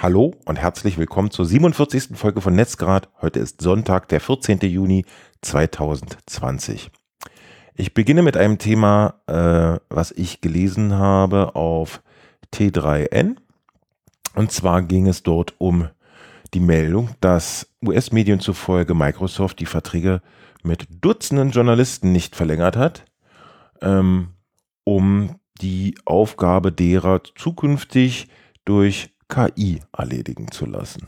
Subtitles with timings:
[0.00, 2.16] Hallo und herzlich willkommen zur 47.
[2.16, 3.08] Folge von Netzgrad.
[3.20, 4.60] Heute ist Sonntag, der 14.
[4.60, 5.04] Juni
[5.42, 6.92] 2020.
[7.74, 12.00] Ich beginne mit einem Thema, äh, was ich gelesen habe auf
[12.54, 13.38] T3N.
[14.36, 15.88] Und zwar ging es dort um
[16.54, 20.22] die Meldung, dass US-Medien zufolge Microsoft die Verträge
[20.62, 23.04] mit Dutzenden Journalisten nicht verlängert hat,
[23.82, 24.28] ähm,
[24.84, 28.28] um die Aufgabe derer zukünftig
[28.64, 31.06] durch KI erledigen zu lassen.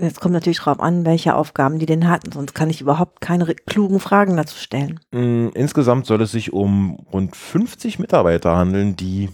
[0.00, 3.52] Jetzt kommt natürlich darauf an, welche Aufgaben die denn hatten, sonst kann ich überhaupt keine
[3.54, 5.00] klugen Fragen dazu stellen.
[5.10, 9.28] Mm, insgesamt soll es sich um rund 50 Mitarbeiter handeln, die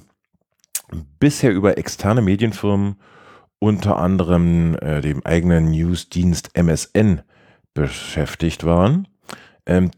[1.19, 2.97] bisher über externe Medienfirmen,
[3.59, 7.23] unter anderem äh, dem eigenen Newsdienst MSN,
[7.75, 9.09] beschäftigt waren.
[9.67, 9.91] Ähm,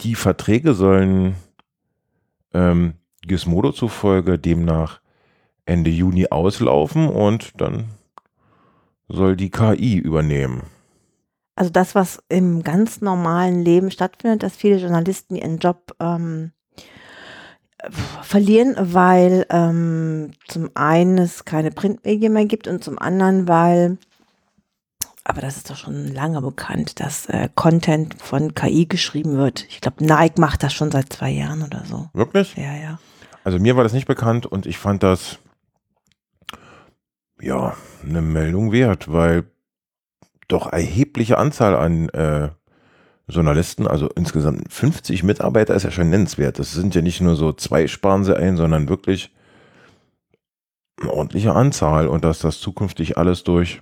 [0.00, 1.36] die Verträge sollen
[2.52, 5.00] ähm, Gizmodo zufolge demnach
[5.70, 7.84] Ende Juni auslaufen und dann
[9.08, 10.62] soll die KI übernehmen.
[11.54, 16.52] Also das, was im ganz normalen Leben stattfindet, dass viele Journalisten ihren Job ähm,
[18.22, 23.98] verlieren, weil ähm, zum einen es keine Printmedien mehr gibt und zum anderen, weil,
[25.22, 29.66] aber das ist doch schon lange bekannt, dass äh, Content von KI geschrieben wird.
[29.68, 32.08] Ich glaube, Nike macht das schon seit zwei Jahren oder so.
[32.12, 32.56] Wirklich?
[32.56, 32.98] Ja, ja.
[33.44, 35.38] Also mir war das nicht bekannt und ich fand das
[37.40, 39.44] ja, eine Meldung wert, weil
[40.48, 42.50] doch erhebliche Anzahl an äh,
[43.28, 46.58] Journalisten, also insgesamt 50 Mitarbeiter ist ja schon nennenswert.
[46.58, 49.32] Das sind ja nicht nur so zwei sparen sie ein, sondern wirklich
[51.00, 53.80] eine ordentliche Anzahl und dass das zukünftig alles durch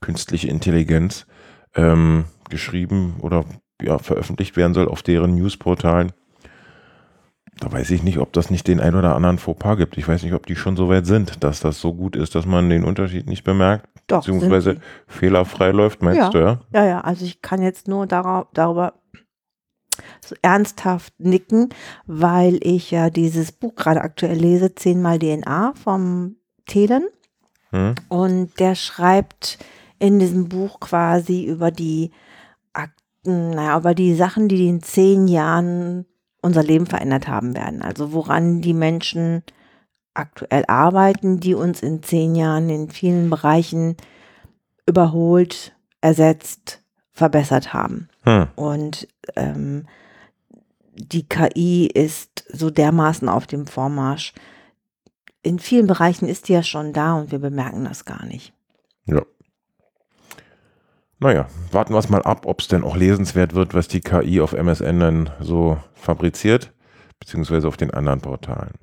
[0.00, 1.26] künstliche Intelligenz
[1.74, 3.44] ähm, geschrieben oder
[3.80, 6.12] ja, veröffentlicht werden soll auf deren Newsportalen.
[7.60, 9.98] Da weiß ich nicht, ob das nicht den ein oder anderen Fauxpas gibt.
[9.98, 12.46] Ich weiß nicht, ob die schon so weit sind, dass das so gut ist, dass
[12.46, 13.88] man den Unterschied nicht bemerkt.
[14.06, 16.30] Doch, beziehungsweise fehlerfrei läuft, meinst ja.
[16.30, 16.60] du, ja?
[16.72, 18.94] Ja, ja, also ich kann jetzt nur darauf, darüber
[20.24, 21.70] so ernsthaft nicken,
[22.06, 27.08] weil ich ja dieses Buch gerade aktuell lese, Zehnmal DNA vom Thelen.
[27.70, 27.94] Hm.
[28.08, 29.58] Und der schreibt
[29.98, 32.12] in diesem Buch quasi über die
[32.72, 36.06] Akten, naja, über die Sachen, die in zehn Jahren
[36.42, 37.82] unser Leben verändert haben werden.
[37.82, 39.42] Also woran die Menschen
[40.14, 43.96] aktuell arbeiten, die uns in zehn Jahren in vielen Bereichen
[44.86, 46.82] überholt, ersetzt,
[47.12, 48.08] verbessert haben.
[48.22, 48.48] Hm.
[48.56, 49.86] Und ähm,
[50.94, 54.32] die KI ist so dermaßen auf dem Vormarsch.
[55.42, 58.52] In vielen Bereichen ist die ja schon da und wir bemerken das gar nicht.
[59.04, 59.22] Ja.
[61.20, 64.40] Naja, warten wir es mal ab, ob es denn auch lesenswert wird, was die KI
[64.40, 66.72] auf MSN dann so fabriziert,
[67.18, 68.74] beziehungsweise auf den anderen Portalen.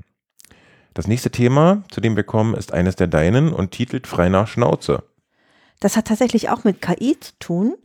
[0.94, 4.48] Das nächste Thema, zu dem wir kommen, ist eines der deinen und titelt Frei nach
[4.48, 5.04] Schnauze.
[5.80, 7.76] Das hat tatsächlich auch mit KI zu tun,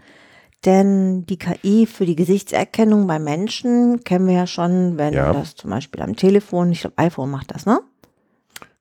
[0.65, 5.33] denn die KI für die Gesichtserkennung bei Menschen kennen wir ja schon, wenn ja.
[5.33, 7.81] das zum Beispiel am Telefon, ich glaube iPhone macht das, ne?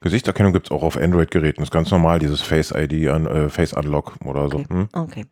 [0.01, 1.57] Gesichtserkennung gibt es auch auf Android-Geräten.
[1.57, 4.65] Das ist ganz normal, dieses Face ID, äh, Face Unlock oder okay.
[4.69, 4.75] so.
[4.75, 4.87] Hm?
[4.93, 5.25] Okay.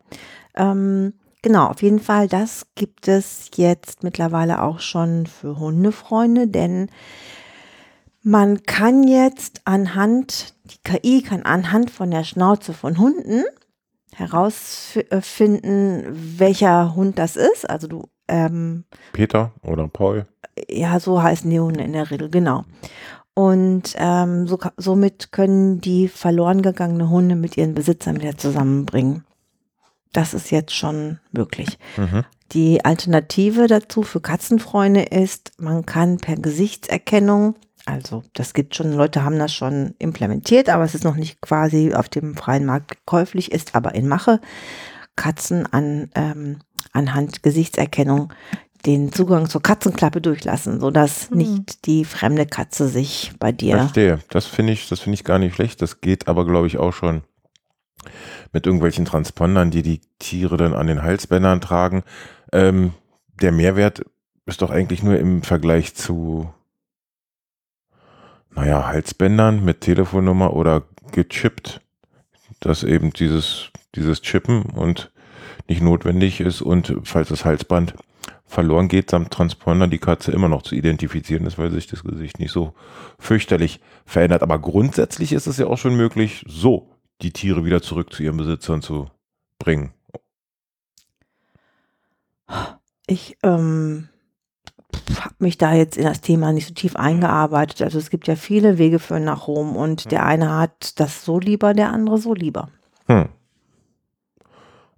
[0.54, 6.90] Ähm, genau, auf jeden Fall, das gibt es jetzt mittlerweile auch schon für Hundefreunde, denn
[8.22, 13.44] man kann jetzt anhand, die KI kann anhand von der Schnauze von Hunden
[14.14, 16.04] herausfinden,
[16.38, 17.68] welcher Hund das ist.
[17.68, 20.26] Also du ähm, Peter oder Paul.
[20.68, 22.64] Ja, so heißen die Hunde in der Regel, genau.
[23.38, 29.22] Und ähm, so, somit können die verloren gegangene Hunde mit ihren Besitzern wieder zusammenbringen.
[30.12, 31.78] Das ist jetzt schon möglich.
[31.96, 32.24] Mhm.
[32.50, 37.54] Die Alternative dazu für Katzenfreunde ist, man kann per Gesichtserkennung,
[37.86, 41.94] also das gibt schon, Leute haben das schon implementiert, aber es ist noch nicht quasi
[41.94, 44.40] auf dem freien Markt käuflich, ist aber in Mache,
[45.14, 46.58] Katzen an, ähm,
[46.92, 48.32] anhand Gesichtserkennung
[48.86, 51.38] den Zugang zur Katzenklappe durchlassen, sodass mhm.
[51.38, 53.76] nicht die fremde Katze sich bei dir.
[53.78, 54.20] Verstehe.
[54.30, 55.82] Das finde ich, das finde ich gar nicht schlecht.
[55.82, 57.22] Das geht aber, glaube ich, auch schon
[58.52, 62.04] mit irgendwelchen Transpondern, die die Tiere dann an den Halsbändern tragen.
[62.52, 62.92] Ähm,
[63.40, 64.04] der Mehrwert
[64.46, 66.52] ist doch eigentlich nur im Vergleich zu,
[68.54, 71.80] naja, Halsbändern mit Telefonnummer oder gechippt,
[72.60, 75.12] dass eben dieses, dieses Chippen und
[75.68, 77.94] nicht notwendig ist und falls das Halsband
[78.48, 82.40] verloren geht, samt Transponder die Katze immer noch zu identifizieren ist, weil sich das Gesicht
[82.40, 82.74] nicht so
[83.18, 84.42] fürchterlich verändert.
[84.42, 86.88] Aber grundsätzlich ist es ja auch schon möglich, so
[87.20, 89.10] die Tiere wieder zurück zu ihren Besitzern zu
[89.58, 89.92] bringen.
[93.06, 94.08] Ich ähm,
[95.20, 97.82] habe mich da jetzt in das Thema nicht so tief eingearbeitet.
[97.82, 101.38] Also es gibt ja viele Wege für nach Rom und der eine hat das so
[101.38, 102.70] lieber, der andere so lieber.
[103.06, 103.28] Hm.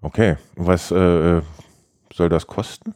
[0.02, 0.36] Okay.
[0.54, 1.42] Was äh, äh,
[2.12, 2.94] soll das kosten?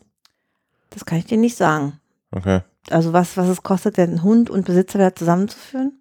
[0.95, 1.99] Das kann ich dir nicht sagen.
[2.31, 2.61] Okay.
[2.91, 5.99] Also was, was es kostet, den Hund und Besitzer da zusammenzuführen?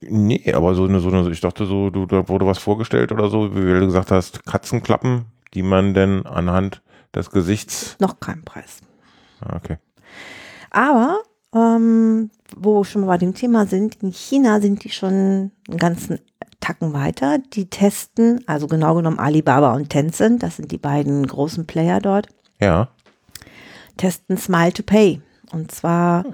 [0.00, 3.28] Nee, aber so eine, so eine, ich dachte so, du, da wurde was vorgestellt oder
[3.28, 6.80] so, wie du gesagt hast, Katzenklappen, die man denn anhand
[7.14, 7.96] des Gesichts.
[7.98, 8.78] Noch kein Preis.
[9.40, 9.76] Ah, Okay.
[10.70, 11.18] Aber,
[11.52, 15.76] ähm, wo wir schon mal bei dem Thema sind, in China sind die schon einen
[15.78, 16.20] ganzen
[16.60, 17.38] Tacken weiter.
[17.38, 22.28] Die testen, also genau genommen Alibaba und Tencent, das sind die beiden großen Player dort,
[22.60, 22.88] Ja.
[24.00, 25.20] Testen Smile to Pay.
[25.52, 26.24] Und zwar,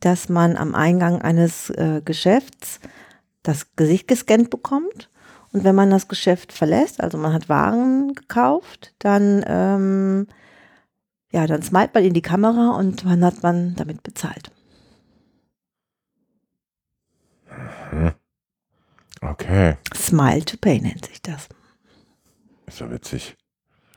[0.00, 2.80] dass man am Eingang eines äh, Geschäfts
[3.42, 5.08] das Gesicht gescannt bekommt.
[5.52, 10.26] Und wenn man das Geschäft verlässt, also man hat Waren gekauft, dann, ähm,
[11.30, 14.50] ja, dann smilet man in die Kamera und dann hat man damit bezahlt.
[19.20, 19.76] Okay.
[19.94, 21.48] Smile to Pay nennt sich das.
[22.66, 23.36] Ist ja witzig.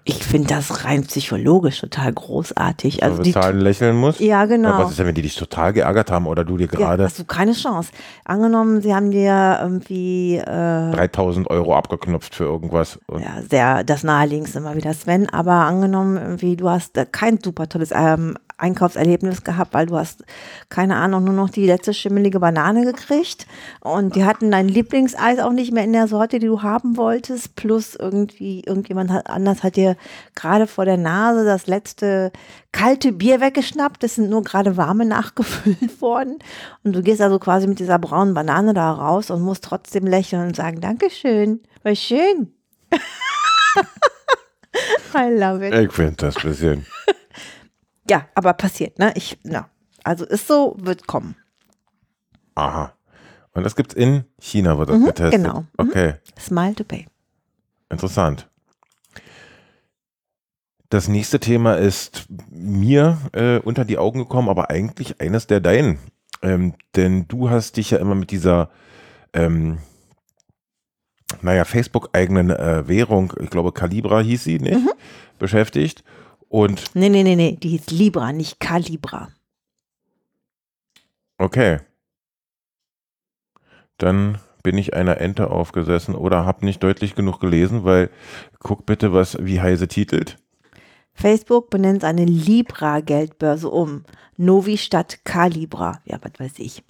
[0.07, 3.01] Ich finde das rein psychologisch total großartig.
[3.01, 4.19] Also die, bezahlen, lächeln muss.
[4.19, 4.77] ja, Aber genau.
[4.77, 7.17] was ist denn, wenn die dich total geärgert haben oder du dir Ja, gerade hast
[7.17, 7.89] du keine Chance.
[8.23, 12.99] Angenommen, sie haben dir irgendwie äh, 3000 Euro abgeknüpft für irgendwas?
[13.11, 17.67] Ja, sehr das naheliegendste immer wieder Sven, aber angenommen, irgendwie, du hast äh, kein super
[17.67, 20.23] tolles ähm, Einkaufserlebnis gehabt, weil du hast,
[20.69, 23.47] keine Ahnung, nur noch die letzte schimmelige Banane gekriegt
[23.81, 27.55] und die hatten dein Lieblingseis auch nicht mehr in der Sorte, die du haben wolltest,
[27.55, 29.97] plus irgendwie, irgendjemand anders hat dir
[30.35, 32.31] gerade vor der Nase das letzte
[32.71, 36.39] kalte Bier weggeschnappt, es sind nur gerade warme nachgefüllt worden
[36.83, 40.47] und du gehst also quasi mit dieser braunen Banane da raus und musst trotzdem lächeln
[40.47, 42.53] und sagen, Dankeschön, war schön.
[45.13, 45.73] I love it.
[45.73, 46.85] ich finde das ein bisschen.
[48.09, 49.11] Ja, aber passiert, ne?
[49.15, 49.69] Ich, na,
[50.03, 51.35] also ist so, wird kommen.
[52.55, 52.93] Aha.
[53.53, 55.43] Und das gibt's in China, wird das Mhm, getestet.
[55.43, 55.61] genau.
[55.61, 55.89] Mhm.
[55.89, 57.07] Okay, Smile to pay.
[57.89, 58.49] interessant.
[60.89, 65.97] Das nächste Thema ist mir äh, unter die Augen gekommen, aber eigentlich eines der deinen.
[66.41, 68.69] Ähm, denn du hast dich ja immer mit dieser,
[69.33, 69.79] ähm,
[71.41, 74.75] naja, Facebook-eigenen äh, Währung, ich glaube Calibra hieß sie, nicht?
[74.79, 74.91] Mhm.
[75.39, 76.03] Beschäftigt.
[76.55, 79.27] Und Nee, nee, nee, nee, die hieß Libra, nicht Calibra.
[81.37, 81.79] Okay.
[83.97, 88.09] Dann bin ich einer Ente aufgesessen oder habe nicht deutlich genug gelesen, weil
[88.59, 90.37] guck bitte, was wie Heise titelt.
[91.13, 94.05] Facebook benennt seine Libra-Geldbörse um.
[94.37, 95.99] Novi statt Calibra.
[96.05, 96.83] Ja, was weiß ich.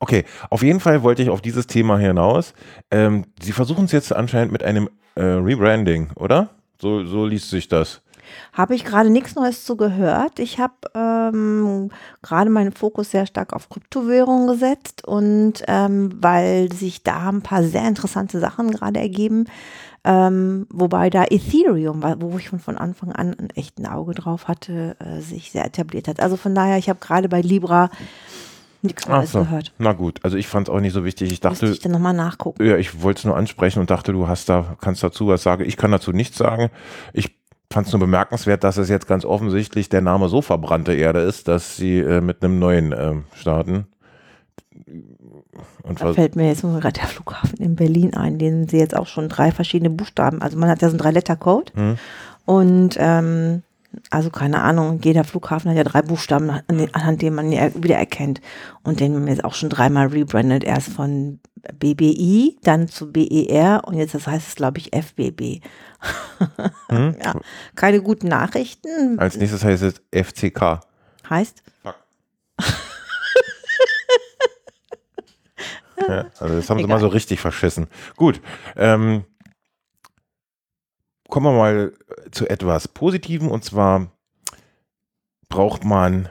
[0.00, 2.52] Okay, auf jeden Fall wollte ich auf dieses Thema hinaus.
[2.90, 6.50] Ähm, Sie versuchen es jetzt anscheinend mit einem äh, Rebranding, oder?
[6.78, 8.02] So, so liest sich das.
[8.52, 10.38] Habe ich gerade nichts Neues zu gehört.
[10.38, 11.90] Ich habe ähm,
[12.22, 17.62] gerade meinen Fokus sehr stark auf Kryptowährungen gesetzt und ähm, weil sich da ein paar
[17.62, 19.46] sehr interessante Sachen gerade ergeben,
[20.04, 24.96] ähm, wobei da Ethereum, wo ich von, von Anfang an ein echten Auge drauf hatte,
[25.00, 26.20] äh, sich sehr etabliert hat.
[26.20, 27.90] Also von daher, ich habe gerade bei Libra
[28.82, 29.40] nichts Neues so.
[29.40, 29.72] gehört.
[29.78, 31.32] Na gut, also ich fand es auch nicht so wichtig.
[31.32, 32.64] Ich dachte, ich dann nochmal nachgucken.
[32.64, 35.64] Ja, ich wollte es nur ansprechen und dachte, du hast da, kannst dazu was sagen.
[35.66, 36.70] Ich kann dazu nichts sagen.
[37.12, 37.35] Ich
[37.72, 41.48] fand es nur bemerkenswert, dass es jetzt ganz offensichtlich der Name so verbrannte Erde ist,
[41.48, 43.86] dass sie äh, mit einem neuen ähm, starten.
[45.82, 48.96] Und Da fällt mir jetzt nur gerade der Flughafen in Berlin ein, den sie jetzt
[48.96, 51.98] auch schon drei verschiedene Buchstaben, also man hat ja so einen Drei-Letter-Code Hm.
[52.44, 53.62] und ähm,
[54.10, 56.62] also keine Ahnung, jeder Flughafen hat ja drei Buchstaben, an-
[56.92, 58.40] anhand denen man ihn er- wieder erkennt
[58.82, 61.40] und den haben wir jetzt auch schon dreimal rebrandet, erst von
[61.78, 65.60] BBI, dann zu BER und jetzt das heißt es glaube ich FBB.
[66.88, 67.16] hm?
[67.22, 67.34] Ja,
[67.74, 70.80] keine guten Nachrichten, Als nächstes heißt es FCK.
[71.28, 71.62] heißt
[76.08, 76.96] Ja, also das haben sie Egal.
[76.96, 77.86] mal so richtig verschissen.
[78.16, 78.40] Gut.
[78.76, 79.24] Ähm,
[81.28, 81.92] kommen wir mal
[82.30, 84.10] zu etwas Positivem und zwar
[85.48, 86.28] braucht man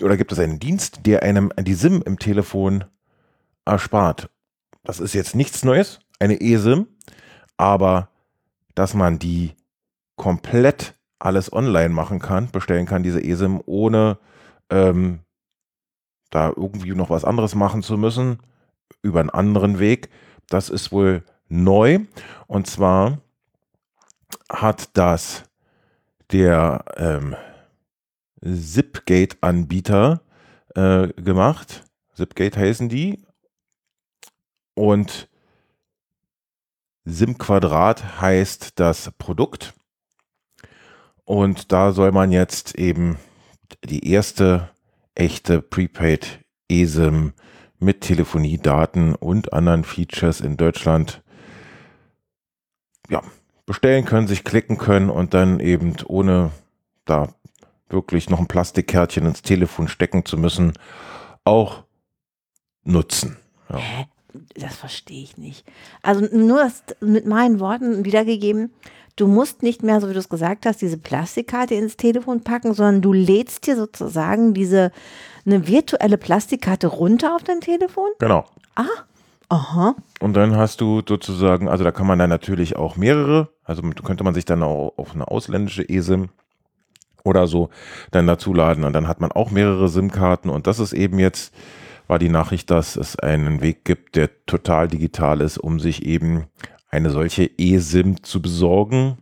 [0.00, 2.84] oder gibt es einen Dienst, der einem die SIM im Telefon
[3.64, 4.30] erspart.
[4.84, 6.86] Das ist jetzt nichts Neues, eine eSIM,
[7.56, 8.08] aber
[8.74, 9.54] dass man die
[10.16, 14.18] komplett alles online machen kann, bestellen kann, diese eSIM, ohne
[14.70, 15.20] ähm,
[16.30, 18.38] da irgendwie noch was anderes machen zu müssen,
[19.02, 20.08] über einen anderen Weg.
[20.48, 22.00] Das ist wohl neu.
[22.46, 23.18] Und zwar
[24.50, 25.44] hat das
[26.30, 27.36] der ähm,
[28.42, 30.22] Zipgate-Anbieter
[30.74, 31.84] äh, gemacht.
[32.14, 33.24] Zipgate heißen die.
[34.74, 35.28] Und
[37.04, 39.74] SIM Quadrat heißt das Produkt.
[41.24, 43.18] Und da soll man jetzt eben
[43.84, 44.70] die erste
[45.14, 47.32] echte Prepaid eSIM
[47.78, 51.22] mit Telefoniedaten und anderen Features in Deutschland
[53.08, 53.22] ja,
[53.72, 56.50] bestellen können, sich klicken können und dann eben ohne
[57.06, 57.28] da
[57.88, 60.74] wirklich noch ein Plastikkärtchen ins Telefon stecken zu müssen,
[61.44, 61.84] auch
[62.84, 63.38] nutzen.
[63.70, 63.78] Ja.
[63.78, 64.06] Hä?
[64.56, 65.64] Das verstehe ich nicht.
[66.02, 68.74] Also nur das mit meinen Worten wiedergegeben.
[69.16, 72.74] Du musst nicht mehr, so wie du es gesagt hast, diese Plastikkarte ins Telefon packen,
[72.74, 74.92] sondern du lädst dir sozusagen diese
[75.46, 78.10] eine virtuelle Plastikkarte runter auf dein Telefon.
[78.18, 78.44] Genau.
[78.74, 78.84] Ah,
[79.52, 79.94] aha.
[80.20, 84.24] Und dann hast du sozusagen, also da kann man dann natürlich auch mehrere, also könnte
[84.24, 86.30] man sich dann auch auf eine ausländische eSIM
[87.24, 87.70] oder so
[88.10, 91.54] dann dazu laden und dann hat man auch mehrere SIM-Karten und das ist eben jetzt
[92.08, 96.46] war die Nachricht, dass es einen Weg gibt, der total digital ist, um sich eben
[96.90, 99.18] eine solche eSIM zu besorgen.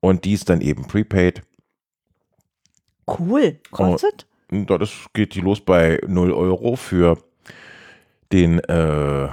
[0.00, 1.42] Und die ist dann eben prepaid.
[3.06, 3.60] Cool.
[3.70, 4.26] Kostet?
[4.50, 7.18] Und das geht die los bei 0 Euro für
[8.32, 9.28] den äh,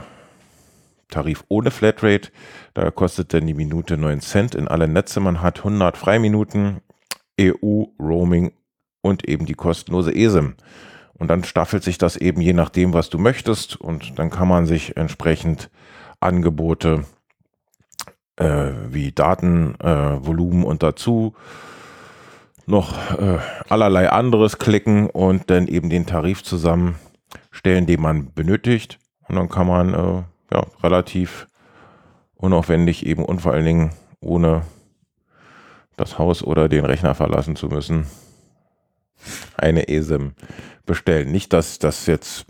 [1.09, 2.31] Tarif ohne Flatrate.
[2.73, 5.19] Da kostet dann die Minute 9 Cent in alle Netze.
[5.19, 6.81] Man hat 100 Freiminuten,
[7.39, 8.53] EU, Roaming
[9.01, 10.55] und eben die kostenlose eSIM.
[11.13, 13.75] Und dann staffelt sich das eben je nachdem, was du möchtest.
[13.75, 15.69] Und dann kann man sich entsprechend
[16.19, 17.05] Angebote
[18.37, 21.35] äh, wie Datenvolumen äh, und dazu
[22.65, 23.37] noch äh,
[23.69, 28.99] allerlei anderes klicken und dann eben den Tarif zusammenstellen, den man benötigt.
[29.27, 31.47] Und dann kann man äh, ja, relativ
[32.35, 34.63] unaufwendig eben und vor allen Dingen ohne
[35.97, 38.07] das Haus oder den Rechner verlassen zu müssen,
[39.57, 40.33] eine ESIM
[40.85, 41.31] bestellen.
[41.31, 42.45] Nicht, dass das jetzt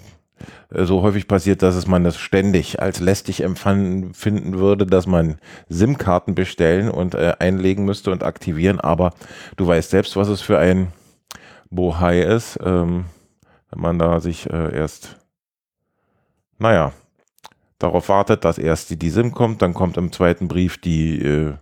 [0.71, 5.07] äh, so häufig passiert, dass es man das ständig als lästig empfanden finden würde, dass
[5.07, 5.37] man
[5.69, 8.79] SIM-Karten bestellen und äh, einlegen müsste und aktivieren.
[8.79, 9.13] Aber
[9.57, 10.91] du weißt selbst, was es für ein
[11.69, 13.05] Bohai ist, ähm,
[13.69, 15.17] wenn man da sich äh, erst,
[16.57, 16.93] naja,
[17.79, 21.53] darauf wartet, dass erst die, SIM kommt, dann kommt im zweiten Brief die äh,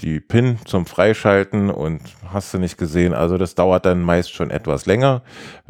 [0.00, 2.00] die PIN zum Freischalten und
[2.30, 3.14] hast du nicht gesehen.
[3.14, 5.22] Also das dauert dann meist schon etwas länger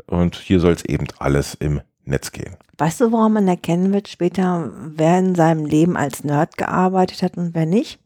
[0.06, 2.56] und hier soll es eben alles im Netz gehen.
[2.78, 7.37] Weißt du, woran man erkennen wird später, wer in seinem Leben als Nerd gearbeitet hat
[7.37, 8.00] und wer nicht?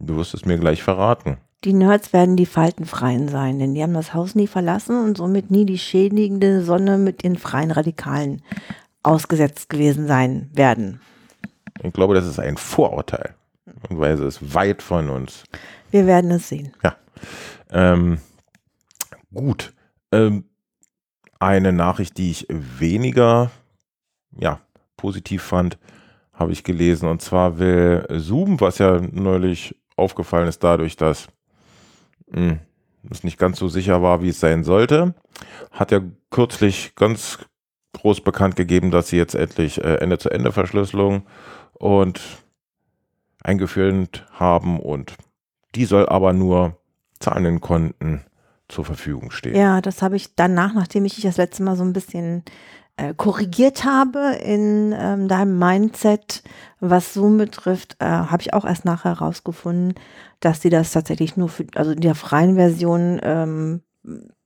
[0.00, 1.38] Du wirst es mir gleich verraten.
[1.64, 5.50] Die Nerds werden die Faltenfreien sein, denn die haben das Haus nie verlassen und somit
[5.50, 8.42] nie die schädigende Sonne mit den freien Radikalen
[9.02, 11.00] ausgesetzt gewesen sein werden.
[11.82, 13.34] Ich glaube, das ist ein Vorurteil.
[13.90, 15.44] Weise ist weit von uns.
[15.90, 16.72] Wir werden es sehen.
[16.82, 16.96] Ja.
[17.70, 18.18] Ähm,
[19.32, 19.72] gut.
[20.12, 20.44] Ähm,
[21.38, 23.50] eine Nachricht, die ich weniger
[24.36, 24.60] ja,
[24.96, 25.78] positiv fand,
[26.32, 27.08] habe ich gelesen.
[27.08, 31.28] Und zwar will Zoom, was ja neulich aufgefallen ist dadurch, dass
[32.30, 32.60] mh, hm,
[33.10, 35.14] es nicht ganz so sicher war, wie es sein sollte,
[35.70, 36.00] hat ja
[36.30, 37.38] kürzlich ganz
[37.92, 41.22] groß bekannt gegeben, dass sie jetzt endlich äh, Ende-zu-Ende-Verschlüsselung
[41.74, 42.20] und
[43.42, 45.14] eingeführt haben und
[45.74, 46.76] die soll aber nur
[47.20, 48.24] zahlenden Konten
[48.68, 49.56] zur Verfügung stehen.
[49.56, 52.44] Ja, das habe ich danach, nachdem ich dich das letzte Mal so ein bisschen
[52.96, 56.42] äh, korrigiert habe in ähm, deinem Mindset,
[56.80, 59.94] was Zoom betrifft, äh, habe ich auch erst nachher herausgefunden,
[60.40, 63.82] dass sie das tatsächlich nur für, also in der freien Version ähm,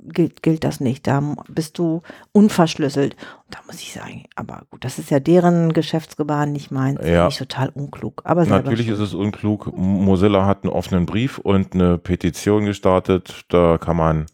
[0.04, 1.06] gilt, gilt das nicht.
[1.06, 3.14] Da bist du unverschlüsselt.
[3.14, 7.00] Und da muss ich sagen, aber gut, das ist ja deren Geschäftsgebaren, nicht meins.
[7.04, 7.26] Ja.
[7.26, 8.22] Nicht total unklug.
[8.24, 9.76] Aber Natürlich ist es unklug.
[9.76, 13.44] Mozilla hat einen offenen Brief und eine Petition gestartet.
[13.48, 14.26] Da kann man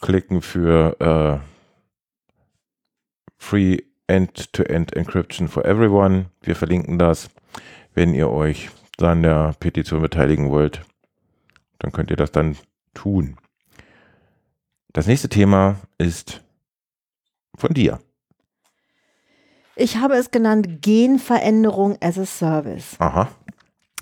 [0.00, 1.38] klicken für äh,
[3.38, 6.26] Free End-to-End -End Encryption for Everyone.
[6.42, 7.28] Wir verlinken das.
[7.94, 10.82] Wenn ihr euch an der Petition beteiligen wollt,
[11.78, 12.56] dann könnt ihr das dann
[12.94, 13.36] tun.
[14.96, 16.42] Das nächste Thema ist
[17.54, 17.98] von dir.
[19.74, 22.96] Ich habe es genannt Genveränderung as a Service.
[22.98, 23.28] Aha.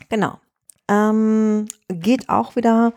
[0.08, 0.38] Genau.
[0.86, 2.92] Ähm, geht auch wieder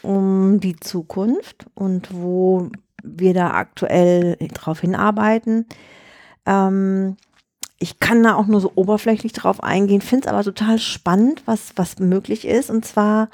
[0.00, 2.70] um die Zukunft und wo
[3.02, 5.66] wir da aktuell drauf hinarbeiten.
[6.46, 7.18] Ähm,
[7.78, 11.74] ich kann da auch nur so oberflächlich drauf eingehen, finde es aber total spannend, was,
[11.76, 12.70] was möglich ist.
[12.70, 13.28] Und zwar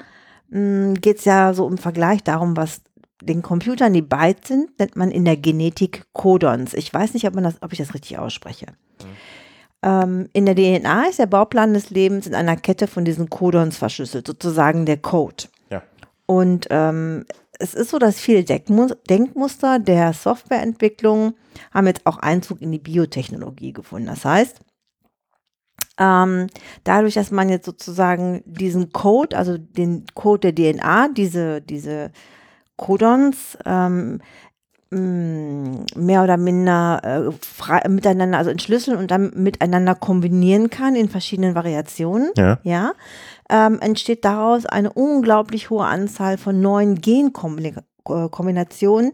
[0.51, 2.81] hm, geht es ja so im Vergleich darum, was
[3.21, 6.73] den Computern, die Bytes sind, nennt man in der Genetik Codons.
[6.73, 8.67] Ich weiß nicht, ob, man das, ob ich das richtig ausspreche.
[9.01, 9.07] Mhm.
[9.81, 13.77] Ähm, in der DNA ist der Bauplan des Lebens in einer Kette von diesen Codons
[13.77, 15.45] verschlüsselt, sozusagen der Code.
[15.69, 15.83] Ja.
[16.25, 17.25] Und ähm,
[17.59, 21.33] es ist so, dass viele Denkmuster der Softwareentwicklung
[21.73, 24.07] haben jetzt auch Einzug in die Biotechnologie gefunden.
[24.07, 24.59] Das heißt,
[25.97, 26.47] ähm,
[26.85, 32.11] dadurch, dass man jetzt sozusagen diesen Code, also den Code der DNA, diese, diese
[32.79, 34.21] Codons ähm,
[34.89, 37.29] mh, mehr oder minder äh,
[37.89, 42.59] miteinander, also entschlüsseln und dann miteinander kombinieren kann in verschiedenen Variationen, Ja.
[42.63, 42.93] ja,
[43.49, 49.13] ähm, entsteht daraus eine unglaublich hohe Anzahl von neuen Genkombinationen.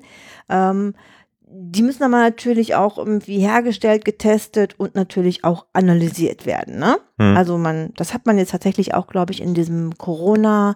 [0.49, 0.93] Ähm,
[1.47, 6.79] die müssen aber natürlich auch irgendwie hergestellt, getestet und natürlich auch analysiert werden.
[6.79, 6.97] Ne?
[7.17, 7.37] Hm.
[7.37, 10.75] Also man, das hat man jetzt tatsächlich auch, glaube ich, in diesem Corona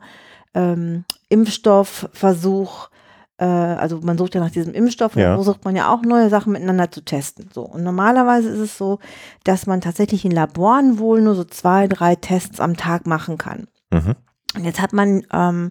[0.54, 2.90] ähm, Impfstoffversuch.
[3.38, 5.36] Äh, also man sucht ja nach diesem Impfstoff und Ja.
[5.36, 7.50] versucht man ja auch neue Sachen miteinander zu testen.
[7.54, 9.00] So und normalerweise ist es so,
[9.44, 13.68] dass man tatsächlich in Laboren wohl nur so zwei, drei Tests am Tag machen kann.
[13.92, 14.16] Mhm.
[14.56, 15.70] Und jetzt hat man ähm,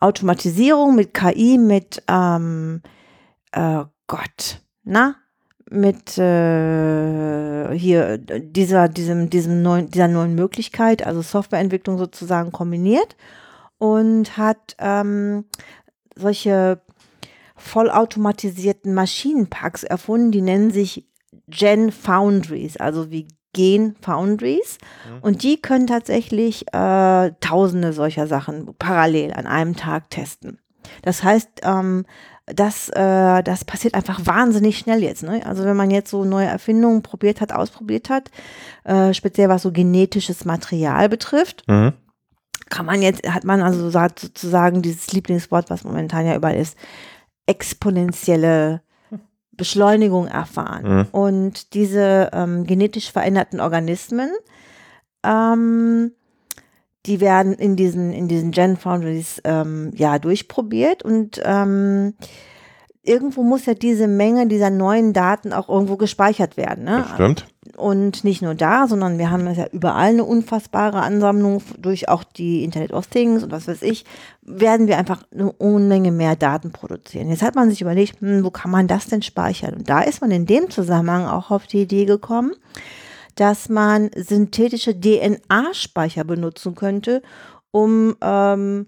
[0.00, 2.82] Automatisierung mit KI, mit ähm,
[3.52, 5.14] äh, Gott, na,
[5.70, 13.16] mit äh, hier dieser, diesem, diesem neuen, dieser neuen Möglichkeit, also Softwareentwicklung sozusagen kombiniert
[13.78, 15.44] und hat ähm,
[16.14, 16.80] solche
[17.56, 21.06] vollautomatisierten Maschinenpacks erfunden, die nennen sich
[21.48, 24.78] Gen Foundries, also wie Gen Foundries.
[25.22, 30.58] Und die können tatsächlich äh, tausende solcher Sachen parallel an einem Tag testen.
[31.02, 32.04] Das heißt, ähm,
[32.46, 35.22] das, äh, das passiert einfach wahnsinnig schnell jetzt.
[35.22, 35.44] Ne?
[35.44, 38.30] Also wenn man jetzt so neue Erfindungen probiert hat, ausprobiert hat,
[38.84, 41.94] äh, speziell was so genetisches Material betrifft, Mhm.
[42.68, 46.76] Kann man jetzt, hat man also sozusagen dieses Lieblingswort, was momentan ja überall ist,
[47.46, 48.82] exponentielle
[49.52, 50.98] Beschleunigung erfahren.
[50.98, 51.06] Mhm.
[51.12, 54.30] Und diese ähm, genetisch veränderten Organismen,
[55.24, 56.12] ähm,
[57.06, 62.14] die werden in diesen, in diesen Gen Foundries ähm, ja durchprobiert und ähm,
[63.02, 66.84] irgendwo muss ja diese Menge dieser neuen Daten auch irgendwo gespeichert werden.
[66.84, 67.04] Ne?
[67.06, 67.46] Das stimmt.
[67.76, 72.64] Und nicht nur da, sondern wir haben ja überall eine unfassbare Ansammlung durch auch die
[72.64, 74.04] Internet of Things und was weiß ich,
[74.42, 77.30] werden wir einfach eine Unmenge mehr Daten produzieren.
[77.30, 79.74] Jetzt hat man sich überlegt, hm, wo kann man das denn speichern?
[79.74, 82.54] Und da ist man in dem Zusammenhang auch auf die Idee gekommen,
[83.34, 87.22] dass man synthetische DNA-Speicher benutzen könnte,
[87.70, 88.86] um ähm,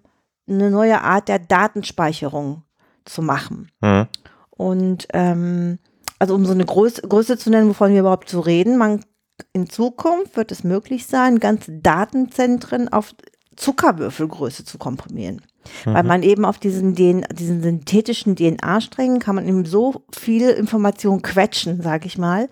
[0.49, 2.63] eine neue Art der Datenspeicherung
[3.05, 3.71] zu machen.
[3.81, 4.07] Mhm.
[4.51, 5.79] Und ähm,
[6.19, 9.05] also um so eine Größe, Größe zu nennen, wovon wir überhaupt zu reden, man
[9.53, 13.15] in Zukunft wird es möglich sein, ganze Datenzentren auf
[13.57, 15.43] Zuckerwürfelgröße zu komprimieren.
[15.85, 21.23] Weil man eben auf diesen, DN diesen synthetischen DNA-Strängen kann man eben so viel Information
[21.23, 22.49] quetschen, sag ich mal,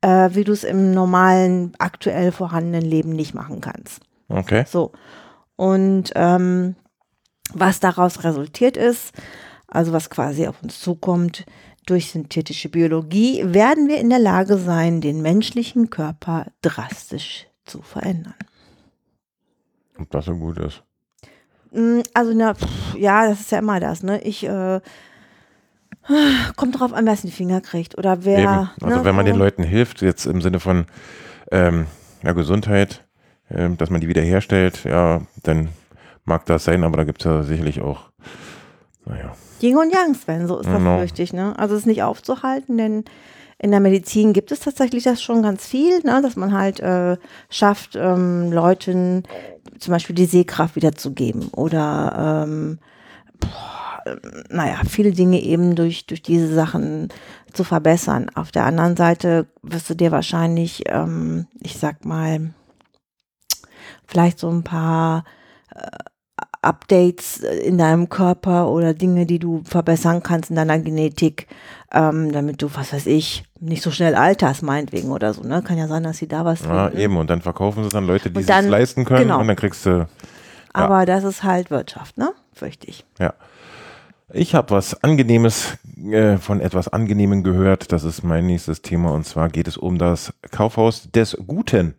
[0.00, 4.00] äh, wie du es im normalen, aktuell vorhandenen Leben nicht machen kannst.
[4.28, 4.64] Okay.
[4.66, 4.92] So.
[5.56, 6.76] Und ähm,
[7.52, 9.12] was daraus resultiert ist,
[9.68, 11.44] also was quasi auf uns zukommt,
[11.86, 18.34] durch synthetische Biologie werden wir in der Lage sein, den menschlichen Körper drastisch zu verändern.
[19.98, 20.82] Ob das so gut ist.
[21.72, 24.20] Mm, Also, na, pff, ja, das ist ja immer das, ne?
[24.22, 24.80] Ich, äh,
[26.56, 28.38] kommt drauf an, wer es in die Finger kriegt oder wer.
[28.38, 28.70] Eben.
[28.80, 30.86] Also ne, wenn man den Leuten hilft, jetzt im Sinne von
[31.50, 31.86] ähm,
[32.22, 33.04] ja, Gesundheit,
[33.50, 35.68] ähm, dass man die wiederherstellt, ja, dann
[36.24, 38.10] mag das sein, aber da gibt es ja sicherlich auch,
[39.06, 41.00] naja, Yin und Yang, Sven, so ist das Genau.
[41.00, 41.58] richtig, ne?
[41.58, 43.04] Also es ist nicht aufzuhalten, denn
[43.58, 46.20] in der Medizin gibt es tatsächlich das schon ganz viel, ne?
[46.22, 47.16] dass man halt äh,
[47.48, 49.22] schafft, ähm, Leuten
[49.78, 52.78] zum Beispiel die Sehkraft wiederzugeben oder ähm,
[53.40, 57.08] boah, ähm, naja, viele Dinge eben durch, durch diese Sachen
[57.54, 58.30] zu verbessern.
[58.34, 62.52] Auf der anderen Seite wirst du dir wahrscheinlich, ähm, ich sag mal,
[64.06, 65.24] vielleicht so ein paar
[66.64, 71.46] Updates in deinem Körper oder Dinge, die du verbessern kannst in deiner Genetik,
[71.92, 75.42] ähm, damit du, was weiß ich, nicht so schnell alterst, meinetwegen oder so.
[75.42, 75.62] Ne?
[75.62, 76.98] Kann ja sein, dass sie da was ja, finden.
[76.98, 77.16] eben.
[77.16, 79.40] Und dann verkaufen sie es an Leute, die es leisten können genau.
[79.40, 80.08] und dann kriegst du,
[80.72, 82.32] Aber das ist halt Wirtschaft, ne?
[82.52, 83.04] Fürchte ich.
[83.18, 83.34] ja.
[84.32, 85.78] Ich habe was Angenehmes
[86.10, 87.92] äh, von etwas Angenehmem gehört.
[87.92, 91.94] Das ist mein nächstes Thema und zwar geht es um das Kaufhaus des Guten.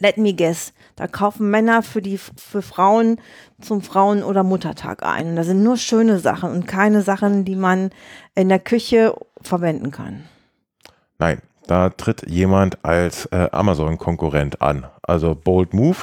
[0.00, 0.72] Let me guess.
[0.96, 3.20] Da kaufen Männer für die für Frauen
[3.60, 5.28] zum Frauen- oder Muttertag ein.
[5.28, 7.90] Und da sind nur schöne Sachen und keine Sachen, die man
[8.34, 10.24] in der Küche verwenden kann.
[11.18, 14.86] Nein, da tritt jemand als äh, Amazon-Konkurrent an.
[15.02, 15.98] Also Bold Move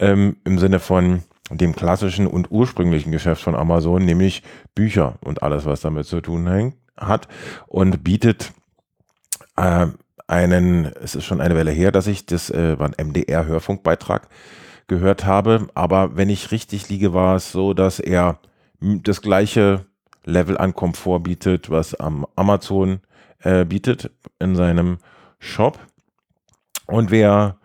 [0.00, 4.42] ähm, im Sinne von dem klassischen und ursprünglichen Geschäft von Amazon, nämlich
[4.74, 7.28] Bücher und alles, was damit zu tun hat
[7.68, 8.52] und bietet
[9.56, 9.86] äh,
[10.28, 14.28] einen, es ist schon eine Weile her, dass ich das äh, war ein MDR-Hörfunkbeitrag
[14.86, 18.38] gehört habe, aber wenn ich richtig liege, war es so, dass er
[18.80, 19.86] das gleiche
[20.24, 23.00] Level an Komfort bietet, was am Amazon
[23.40, 24.98] äh, bietet in seinem
[25.38, 25.78] Shop.
[26.86, 27.56] Und wer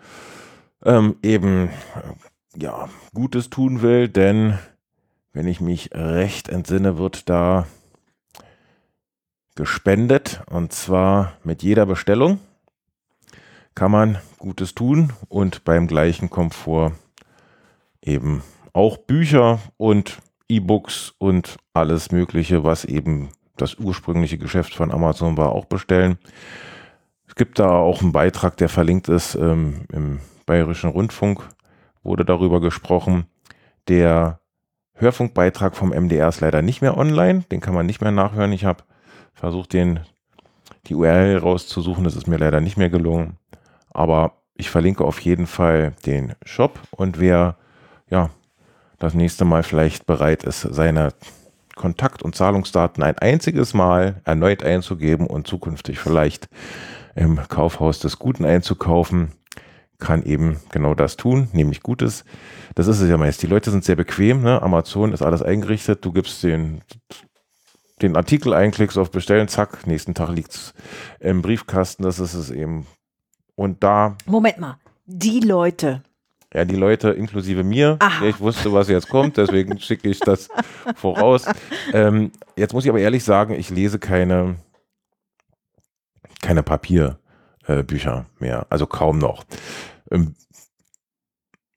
[0.83, 4.57] ähm, eben äh, ja, Gutes tun will, denn
[5.33, 7.67] wenn ich mich recht entsinne, wird da
[9.55, 10.41] gespendet.
[10.49, 12.39] Und zwar mit jeder Bestellung
[13.75, 16.93] kann man Gutes tun und beim gleichen Komfort
[18.01, 25.37] eben auch Bücher und E-Books und alles Mögliche, was eben das ursprüngliche Geschäft von Amazon
[25.37, 26.17] war, auch bestellen.
[27.27, 31.41] Es gibt da auch einen Beitrag, der verlinkt ist ähm, im Bayerischen Rundfunk,
[32.03, 33.25] wurde darüber gesprochen.
[33.87, 34.39] Der
[34.95, 38.51] Hörfunkbeitrag vom MDR ist leider nicht mehr online, den kann man nicht mehr nachhören.
[38.51, 38.83] Ich habe
[39.33, 40.01] versucht, den,
[40.87, 43.37] die URL rauszusuchen, das ist mir leider nicht mehr gelungen.
[43.93, 47.57] Aber ich verlinke auf jeden Fall den Shop und wer
[48.09, 48.29] ja
[48.99, 51.09] das nächste Mal vielleicht bereit ist, seine
[51.75, 56.47] Kontakt- und Zahlungsdaten ein einziges Mal erneut einzugeben und zukünftig vielleicht
[57.15, 59.31] im Kaufhaus des Guten einzukaufen,
[59.99, 62.25] kann eben genau das tun, nämlich Gutes.
[62.75, 63.41] Das ist es ja meist.
[63.41, 64.41] Die Leute sind sehr bequem.
[64.41, 64.61] Ne?
[64.61, 66.03] Amazon ist alles eingerichtet.
[66.03, 66.81] Du gibst den,
[68.01, 70.73] den Artikel ein, klickst auf Bestellen, zack, nächsten Tag liegt es
[71.19, 72.03] im Briefkasten.
[72.03, 72.85] Das ist es eben.
[73.55, 74.17] Und da.
[74.25, 74.77] Moment mal.
[75.05, 76.01] Die Leute,
[76.53, 77.97] Ja, die Leute inklusive mir.
[77.99, 78.25] Aha.
[78.25, 80.47] Ich wusste, was jetzt kommt, deswegen schicke ich das
[80.95, 81.45] voraus.
[81.91, 84.55] Ähm, jetzt muss ich aber ehrlich sagen, ich lese keine,
[86.41, 88.65] keine Papierbücher äh, mehr.
[88.69, 89.43] Also kaum noch.
[90.09, 90.35] Ähm,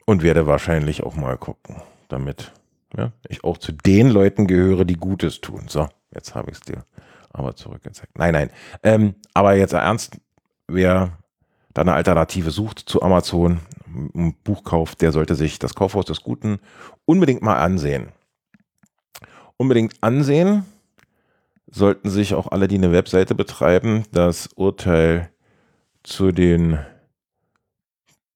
[0.04, 2.52] und werde wahrscheinlich auch mal gucken, damit
[2.96, 5.64] ja, ich auch zu den Leuten gehöre, die Gutes tun.
[5.68, 6.84] So, jetzt habe ich es dir
[7.32, 8.16] aber zurückgezeigt.
[8.16, 8.50] Nein, nein.
[8.82, 10.18] Ähm, aber jetzt ernst,
[10.68, 11.18] wer
[11.76, 16.22] da eine Alternative sucht zu Amazon, ein Buch kauft, der sollte sich das Kaufhaus des
[16.22, 16.58] Guten
[17.04, 18.08] unbedingt mal ansehen.
[19.58, 20.64] Unbedingt ansehen
[21.70, 25.30] sollten sich auch alle, die eine Webseite betreiben, das Urteil
[26.02, 26.78] zu den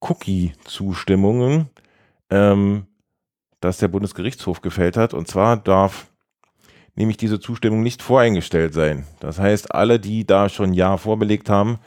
[0.01, 1.67] Cookie-Zustimmungen,
[2.29, 2.85] ähm,
[3.59, 5.15] das der Bundesgerichtshof gefällt hat.
[5.15, 6.11] Und zwar darf
[6.93, 9.07] nämlich diese Zustimmung nicht voreingestellt sein.
[9.19, 11.79] Das heißt, alle, die da schon Ja vorbelegt haben,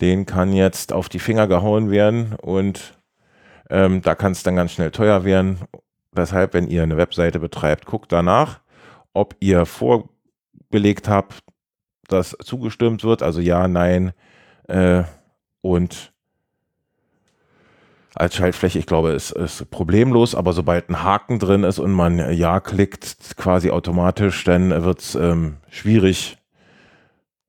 [0.00, 2.98] denen kann jetzt auf die Finger gehauen werden und
[3.68, 5.58] ähm, da kann es dann ganz schnell teuer werden.
[6.16, 8.60] Deshalb, wenn ihr eine Webseite betreibt, guckt danach,
[9.12, 11.40] ob ihr vorgelegt habt,
[12.08, 14.12] dass zugestimmt wird, also ja, nein
[14.70, 15.04] äh,
[15.60, 16.12] und
[18.14, 22.32] als Schaltfläche, ich glaube, es ist problemlos, aber sobald ein Haken drin ist und man
[22.34, 26.38] Ja klickt, quasi automatisch, dann wird es ähm, schwierig,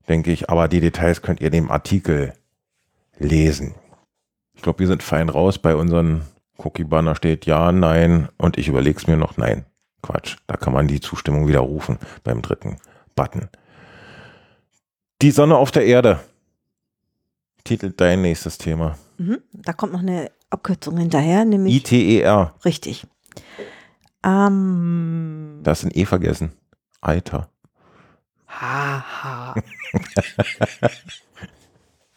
[0.07, 0.49] denke ich.
[0.49, 2.33] Aber die Details könnt ihr dem Artikel
[3.17, 3.75] lesen.
[4.53, 5.57] Ich glaube, wir sind fein raus.
[5.59, 6.23] Bei unseren
[6.57, 9.65] Cookie-Banner steht Ja, Nein und ich überlege es mir noch Nein.
[10.03, 12.77] Quatsch, da kann man die Zustimmung widerrufen beim dritten
[13.15, 13.49] Button.
[15.21, 16.19] Die Sonne auf der Erde.
[17.63, 18.97] Titelt dein nächstes Thema.
[19.19, 19.37] mhm.
[19.53, 22.55] da kommt noch eine Abkürzung hinterher, nämlich ITER.
[22.65, 23.05] richtig.
[24.23, 26.51] Ähm, Das sind eh vergessen.
[26.99, 27.49] Alter.
[28.47, 29.53] haha.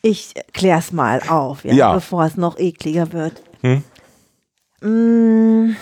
[0.04, 1.92] ich klär's mal auf, ja, Ja.
[1.94, 3.42] bevor es noch ekliger wird.
[3.62, 3.82] Hm?
[4.82, 5.76] Mm,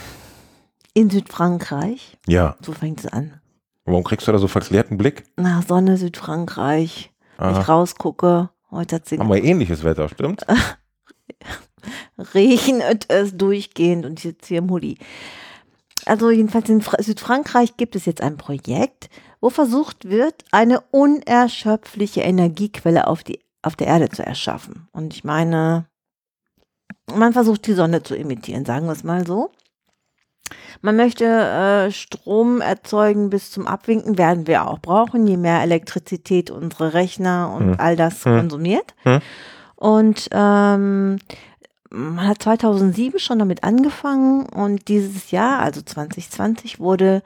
[0.94, 2.56] In Südfrankreich, Ja.
[2.60, 3.40] so fängt es an.
[3.84, 5.24] Warum kriegst du da so verklärten Blick?
[5.36, 7.10] Na, Sonne, Südfrankreich.
[7.38, 7.60] Wenn Aha.
[7.62, 10.46] ich rausgucke, heute hat sie Haben wir ähnliches Wetter, stimmt?
[12.34, 14.98] regnet es durchgehend und ich sitze hier im Hoodie.
[16.04, 19.08] Also jedenfalls in Fra Südfrankreich gibt es jetzt ein Projekt,
[19.40, 24.88] wo versucht wird, eine unerschöpfliche Energiequelle auf, die, auf der Erde zu erschaffen.
[24.92, 25.86] Und ich meine,
[27.14, 29.50] man versucht die Sonne zu imitieren, sagen wir es mal so.
[30.80, 36.50] Man möchte äh, Strom erzeugen bis zum Abwinken, werden wir auch brauchen, je mehr Elektrizität
[36.50, 37.76] unsere Rechner und Hm.
[37.78, 38.38] all das Hm.
[38.40, 38.94] konsumiert.
[39.04, 39.20] Hm.
[39.76, 41.18] Und ähm,
[41.90, 47.22] man hat 2007 schon damit angefangen und dieses Jahr, also 2020, wurde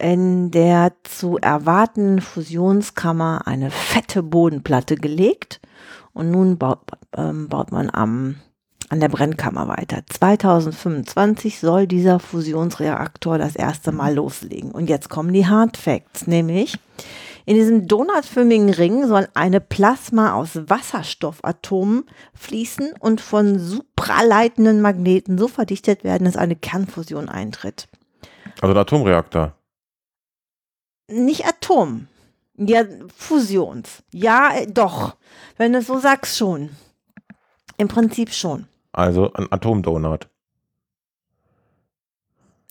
[0.00, 5.60] in der zu erwartenden Fusionskammer eine fette Bodenplatte gelegt
[6.12, 6.80] und nun baut,
[7.16, 8.36] ähm, baut man am,
[8.88, 10.02] an der Brennkammer weiter.
[10.08, 14.72] 2025 soll dieser Fusionsreaktor das erste Mal loslegen.
[14.72, 16.78] Und jetzt kommen die Hard Facts, nämlich
[17.46, 25.48] in diesem donutförmigen Ring soll eine Plasma aus Wasserstoffatomen fließen und von supraleitenden Magneten so
[25.48, 27.88] verdichtet werden, dass eine Kernfusion eintritt.
[28.60, 29.54] Also ein Atomreaktor.
[31.10, 32.08] Nicht Atom.
[32.56, 32.84] Ja,
[33.16, 34.02] Fusions.
[34.12, 35.16] Ja, äh, doch.
[35.56, 36.70] Wenn du es so sagst, schon.
[37.76, 38.66] Im Prinzip schon.
[38.92, 40.28] Also ein Atomdonut.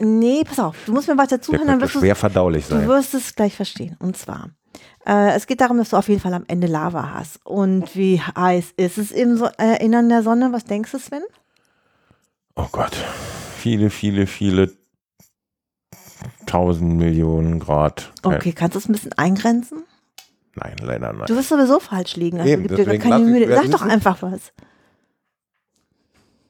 [0.02, 2.88] Nee, pass auf, du musst mir weiter zuhören, dann wirst du schwer verdaulich Du sein.
[2.88, 3.98] wirst es gleich verstehen.
[4.00, 4.50] Und zwar,
[5.06, 7.46] äh, es geht darum, dass du auf jeden Fall am Ende Lava hast.
[7.46, 10.54] Und wie heiß ist es im so äh, Innern der Sonne?
[10.54, 11.24] Was denkst du, Sven?
[12.56, 12.96] Oh Gott.
[13.58, 14.72] Viele, viele, viele
[16.42, 18.12] 1000 Millionen Grad.
[18.24, 19.84] Okay, kannst du es ein bisschen eingrenzen?
[20.56, 21.28] Nein, leider nein.
[21.28, 22.40] Du wirst sowieso falsch liegen.
[22.40, 23.48] Also Eben, gib dir keine Mühe.
[23.48, 24.52] Sag doch einfach was.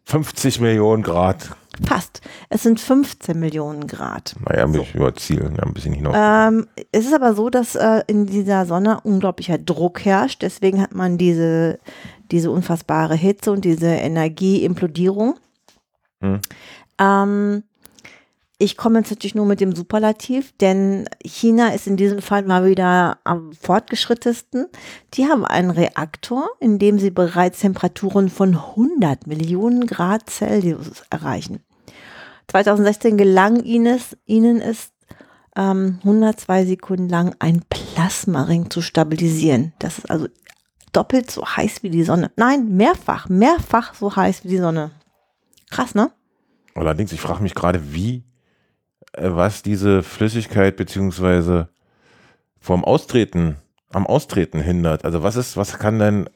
[0.06, 1.56] 50 Millionen Grad.
[1.86, 2.22] Passt.
[2.50, 4.36] Es sind 15 Millionen Grad.
[4.44, 6.16] Naja, ein bisschen über Ziel, ja, ein bisschen hinaus.
[6.18, 10.42] Ähm, es ist aber so, dass äh, in dieser Sonne unglaublicher Druck herrscht.
[10.42, 11.80] Deswegen hat man diese,
[12.32, 15.36] diese unfassbare Hitze und diese Energieimplodierung.
[16.22, 16.40] Hm.
[17.00, 17.64] Ähm,
[18.62, 22.66] ich komme jetzt natürlich nur mit dem Superlativ, denn China ist in diesem Fall mal
[22.66, 24.68] wieder am fortgeschrittesten.
[25.14, 31.64] Die haben einen Reaktor, in dem sie bereits Temperaturen von 100 Millionen Grad Celsius erreichen.
[32.50, 34.92] 2016 gelang ihnen es, ihnen es
[35.56, 39.72] ähm, 102 Sekunden lang einen Plasmaring zu stabilisieren.
[39.80, 40.28] Das ist also
[40.92, 42.30] doppelt so heiß wie die Sonne.
[42.36, 44.92] Nein, mehrfach, mehrfach so heiß wie die Sonne.
[45.70, 46.12] Krass, ne?
[46.76, 48.24] Allerdings, ich frage mich gerade, wie,
[49.18, 51.70] was diese Flüssigkeit beziehungsweise
[52.60, 53.58] vom Austreten,
[53.92, 55.06] am Austreten hindert.
[55.06, 56.30] Also was ist, was kann denn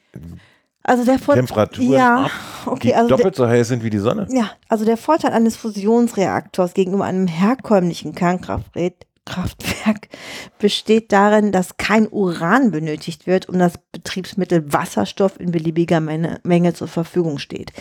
[0.83, 1.45] Also der Vorteil.
[1.45, 2.31] Temperaturen Ja, ab,
[2.65, 4.27] okay, die also der, doppelt so heiß sind wie die Sonne?
[4.31, 8.93] ja, also der Vorteil eines Fusionsreaktors gegenüber einem herkömmlichen Kernkraftwerk
[9.25, 10.09] Kraftwerk
[10.59, 16.73] besteht darin, dass kein Uran benötigt wird, um das Betriebsmittel Wasserstoff in beliebiger Menge, Menge
[16.73, 17.71] zur Verfügung steht.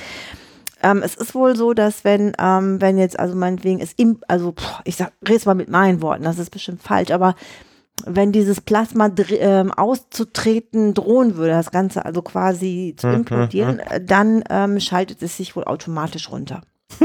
[0.82, 4.52] Ähm, es ist wohl so, dass wenn, ähm, wenn jetzt, also meinetwegen es im, also
[4.52, 7.34] pff, ich sag, rede mal mit meinen Worten, das ist bestimmt falsch, aber
[8.04, 14.04] wenn dieses Plasma ähm, auszutreten drohen würde, das Ganze also quasi zu Mhm, implodieren, äh,
[14.04, 16.62] dann ähm, schaltet es sich wohl automatisch runter.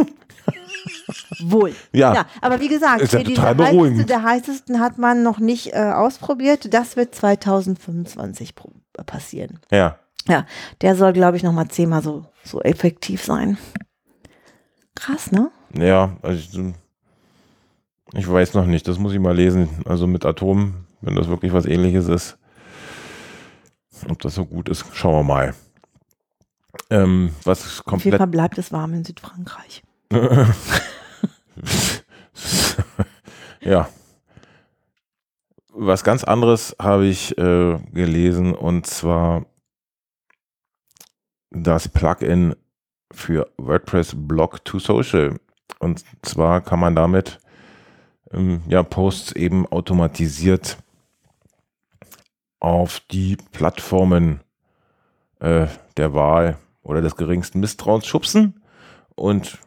[1.40, 1.74] wohl.
[1.92, 2.14] Ja.
[2.14, 5.92] Ja, aber wie gesagt, Ist ja diese heißeste der heißesten hat man noch nicht äh,
[5.94, 6.74] ausprobiert.
[6.74, 9.60] Das wird 2025 pro- äh, passieren.
[9.72, 9.98] Ja.
[10.28, 10.46] Ja,
[10.82, 13.58] der soll, glaube ich, noch mal zehnmal so, so effektiv sein.
[14.96, 15.52] Krass, ne?
[15.78, 16.74] Ja, also
[18.14, 19.70] ich, weiß noch nicht, das muss ich mal lesen.
[19.86, 22.38] Also mit Atomen, wenn das wirklich was ähnliches ist.
[24.10, 25.54] Ob das so gut ist, schauen wir mal.
[26.90, 29.82] Ähm, was Auf jeden komplett Fall bleibt es warm in Südfrankreich.
[33.62, 33.90] ja.
[35.74, 39.46] Was ganz anderes habe ich äh, gelesen und zwar
[41.52, 42.56] das Plugin
[43.12, 45.40] für WordPress Blog to Social.
[45.80, 47.40] Und zwar kann man damit
[48.32, 50.78] ähm, ja, Posts eben automatisiert
[52.60, 54.42] auf die Plattformen
[55.40, 55.68] äh,
[55.98, 58.64] der Wahl oder des geringsten Misstrauens schubsen.
[59.16, 59.60] Und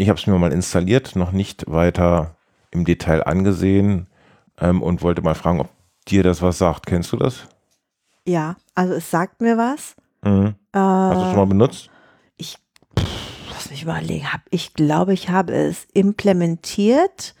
[0.00, 2.36] ich habe es mir mal installiert, noch nicht weiter
[2.70, 4.06] im Detail angesehen
[4.58, 5.68] ähm, und wollte mal fragen, ob
[6.08, 6.86] dir das was sagt.
[6.86, 7.46] Kennst du das?
[8.26, 9.94] Ja, also es sagt mir was.
[10.22, 10.54] Mhm.
[10.72, 11.90] Äh, Hast du schon mal benutzt?
[13.50, 14.32] lass mich überlegen.
[14.32, 17.34] Hab, ich glaube, ich habe es implementiert.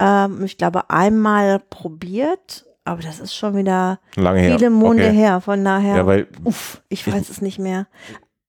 [0.00, 4.56] Ähm, ich glaube, einmal probiert, aber das ist schon wieder Lange her.
[4.58, 5.14] viele Monde okay.
[5.16, 5.40] her.
[5.40, 7.86] Von daher, Ja, weil uff, ich weiß es nicht mehr.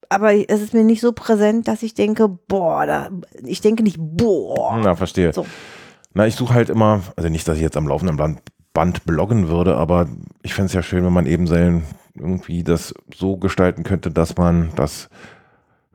[0.09, 3.09] Aber es ist mir nicht so präsent, dass ich denke, boah, da,
[3.43, 4.79] ich denke nicht, boah.
[4.83, 5.31] Na, verstehe.
[5.33, 5.45] So.
[6.15, 8.41] Na, ich suche halt immer, also nicht, dass ich jetzt am laufenden Band,
[8.73, 10.07] Band bloggen würde, aber
[10.41, 11.83] ich fände es ja schön, wenn man eben sein,
[12.15, 15.09] irgendwie das so gestalten könnte, dass man das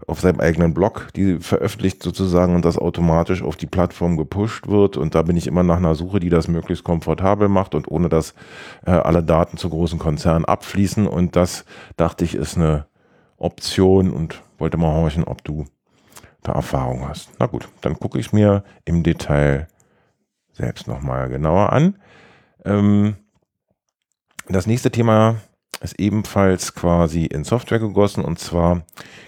[0.06, 4.96] auf seinem eigenen Blog, die veröffentlicht sozusagen und das automatisch auf die Plattform gepusht wird.
[4.96, 8.08] Und da bin ich immer nach einer Suche, die das möglichst komfortabel macht und ohne
[8.08, 8.34] dass
[8.86, 11.06] äh, alle Daten zu großen Konzernen abfließen.
[11.06, 11.64] Und das
[11.96, 12.86] dachte ich, ist eine
[13.44, 15.66] Option und wollte mal horchen, ob du
[16.42, 17.30] da Erfahrung hast.
[17.38, 19.68] Na gut, dann gucke ich mir im Detail
[20.52, 21.98] selbst nochmal genauer an.
[22.64, 23.16] Ähm,
[24.48, 25.36] das nächste Thema
[25.80, 28.82] ist ebenfalls quasi in Software gegossen und zwar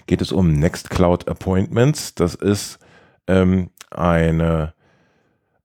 [0.05, 2.15] geht es um Nextcloud Appointments.
[2.15, 2.79] Das ist
[3.27, 4.73] ähm, eine,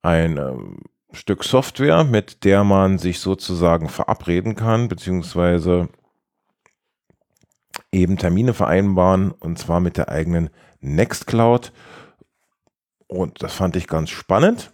[0.02, 0.78] ein ähm,
[1.12, 5.88] Stück Software, mit der man sich sozusagen verabreden kann, beziehungsweise
[7.92, 10.50] eben Termine vereinbaren und zwar mit der eigenen
[10.80, 11.72] Nextcloud.
[13.06, 14.72] Und das fand ich ganz spannend.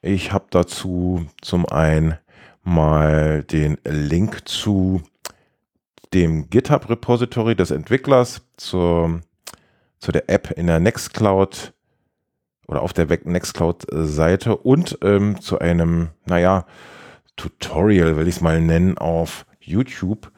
[0.00, 2.16] Ich habe dazu zum einen
[2.62, 5.02] mal den Link zu
[6.14, 9.20] dem GitHub-Repository des Entwicklers zur,
[9.98, 11.72] zu der App in der Nextcloud
[12.66, 16.66] oder auf der Nextcloud-Seite und ähm, zu einem, naja,
[17.36, 20.30] Tutorial, will ich es mal nennen, auf YouTube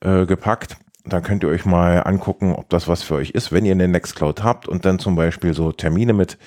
[0.00, 0.76] äh, gepackt.
[1.08, 3.88] Da könnt ihr euch mal angucken, ob das was für euch ist, wenn ihr eine
[3.88, 6.38] Nextcloud habt und dann zum Beispiel so Termine mit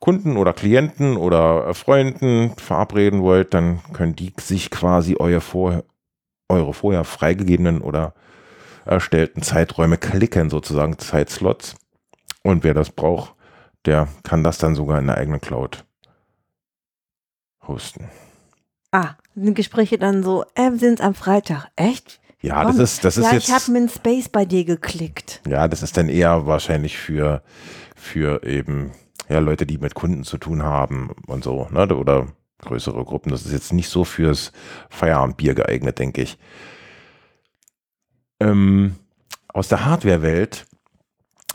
[0.00, 5.84] Kunden oder Klienten oder äh, Freunden verabreden wollt, dann können die sich quasi euer vor,
[6.48, 8.12] eure vorher freigegebenen oder
[8.84, 11.76] erstellten Zeiträume klicken, sozusagen Zeitslots.
[12.42, 13.34] Und wer das braucht,
[13.86, 15.84] der kann das dann sogar in der eigenen Cloud
[17.68, 18.08] hosten.
[18.90, 21.68] Ah, sind Gespräche dann so, äh, wir sind am Freitag.
[21.76, 22.20] Echt?
[22.42, 22.76] Ja, Komm.
[22.76, 23.48] das ist, das ist ja, jetzt.
[23.48, 25.40] ich habe mit Space bei dir geklickt.
[25.46, 27.42] Ja, das ist dann eher wahrscheinlich für,
[27.94, 28.90] für eben
[29.28, 31.86] ja, Leute, die mit Kunden zu tun haben und so, ne?
[31.94, 32.26] Oder
[32.58, 33.30] größere Gruppen.
[33.30, 34.52] Das ist jetzt nicht so fürs
[34.90, 36.38] Feierabendbier geeignet, denke ich.
[38.40, 38.96] Ähm,
[39.48, 40.66] aus der Hardware-Welt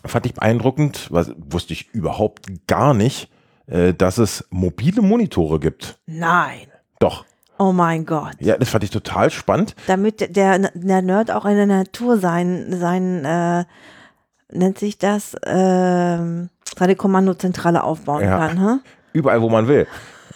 [0.06, 3.30] fand ich beeindruckend, was wusste ich überhaupt gar nicht,
[3.68, 6.00] äh, dass es mobile Monitore gibt.
[6.06, 6.68] Nein.
[7.00, 7.26] Doch.
[7.60, 8.34] Oh mein Gott.
[8.40, 9.76] Ja, das fand ich total spannend.
[9.88, 13.66] Damit der, der Nerd auch in der Natur sein, sein äh,
[14.52, 18.38] nennt sich das, ähm, seine Kommandozentrale aufbauen Ja.
[18.38, 18.60] kann.
[18.60, 18.80] Hä?
[19.14, 19.88] Überall, wo man will.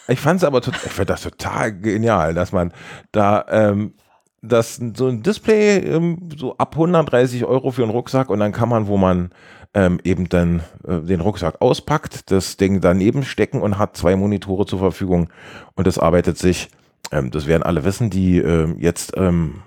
[0.07, 2.73] Ich fand es aber total, ich fand das total genial, dass man
[3.12, 3.93] da ähm,
[4.41, 8.67] das so ein Display ähm, so ab 130 Euro für einen Rucksack und dann kann
[8.67, 9.29] man, wo man
[9.75, 14.65] ähm, eben dann äh, den Rucksack auspackt, das Ding daneben stecken und hat zwei Monitore
[14.65, 15.29] zur Verfügung
[15.75, 16.69] und das arbeitet sich,
[17.12, 19.63] ähm, das werden alle wissen, die ähm, jetzt ähm,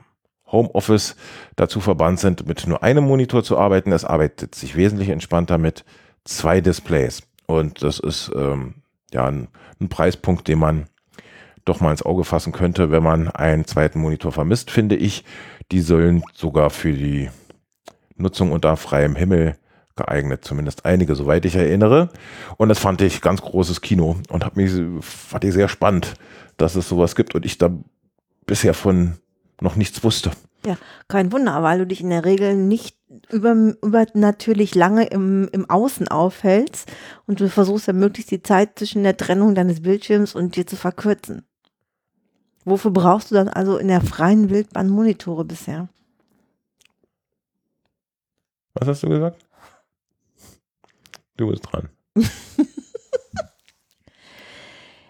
[0.51, 1.17] Homeoffice
[1.57, 3.93] dazu verbannt sind, mit nur einem Monitor zu arbeiten.
[3.93, 5.85] Es arbeitet sich wesentlich entspannter mit
[6.25, 8.75] zwei Displays und das ist ähm,
[9.13, 9.49] ja ein,
[9.81, 10.87] ein Preispunkt, den man
[11.65, 15.25] doch mal ins Auge fassen könnte, wenn man einen zweiten Monitor vermisst, finde ich.
[15.73, 17.31] Die sollen sogar für die
[18.17, 19.57] Nutzung unter freiem Himmel
[19.97, 22.11] geeignet, zumindest einige, soweit ich erinnere.
[22.57, 26.15] Und das fand ich ganz großes Kino und hat mich, fand ich sehr spannend,
[26.57, 27.71] dass es sowas gibt und ich da
[28.47, 29.19] bisher von
[29.61, 30.31] noch nichts wusste.
[30.67, 32.97] Ja, kein Wunder, weil du dich in der Regel nicht
[33.31, 36.91] über, über natürlich lange im, im Außen aufhältst
[37.27, 40.77] und du versuchst ja möglichst die Zeit zwischen der Trennung deines Bildschirms und dir zu
[40.77, 41.45] verkürzen.
[42.65, 45.89] Wofür brauchst du dann also in der freien Wildbahn Monitore bisher?
[48.73, 49.45] Was hast du gesagt?
[51.37, 51.91] Du bist dran.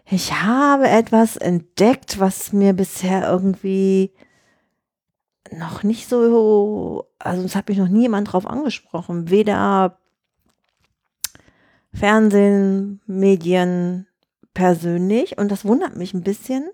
[0.06, 4.12] Ich habe etwas entdeckt, was mir bisher irgendwie
[5.50, 9.30] noch nicht so, also es hat mich noch nie jemand drauf angesprochen.
[9.30, 9.98] Weder
[11.92, 14.06] Fernsehen, Medien
[14.52, 15.38] persönlich.
[15.38, 16.68] Und das wundert mich ein bisschen,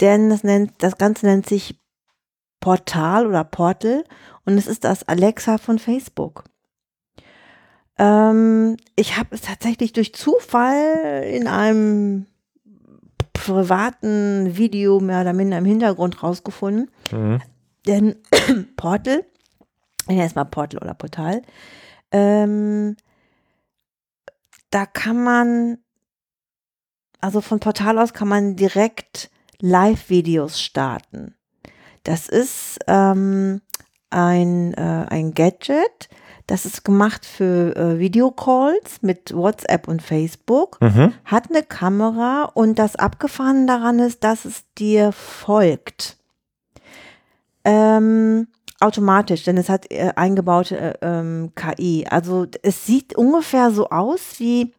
[0.00, 1.80] denn das nennt, das Ganze nennt sich
[2.60, 4.04] Portal oder Portal
[4.44, 6.44] und es ist das Alexa von Facebook.
[7.98, 12.26] Ähm, ich habe es tatsächlich durch Zufall in einem
[13.46, 16.90] privaten Video mehr oder minder im Hintergrund rausgefunden.
[17.12, 17.40] Mhm.
[17.86, 18.16] Denn
[18.76, 19.24] Portal,
[20.08, 21.42] ja, erstmal Portal oder Portal,
[22.10, 22.96] ähm,
[24.70, 25.78] da kann man,
[27.20, 29.30] also von Portal aus kann man direkt
[29.60, 31.34] Live-Videos starten.
[32.02, 33.60] Das ist ähm,
[34.10, 36.08] ein, äh, ein Gadget,
[36.46, 41.12] das ist gemacht für äh, Videocalls mit WhatsApp und Facebook Mhm.
[41.24, 46.16] hat eine Kamera und das Abgefahren daran ist, dass es dir folgt.
[47.64, 48.46] Ähm,
[48.80, 52.06] automatisch, denn es hat äh, eingebaute äh, ähm, KI.
[52.08, 54.72] Also es sieht ungefähr so aus wie,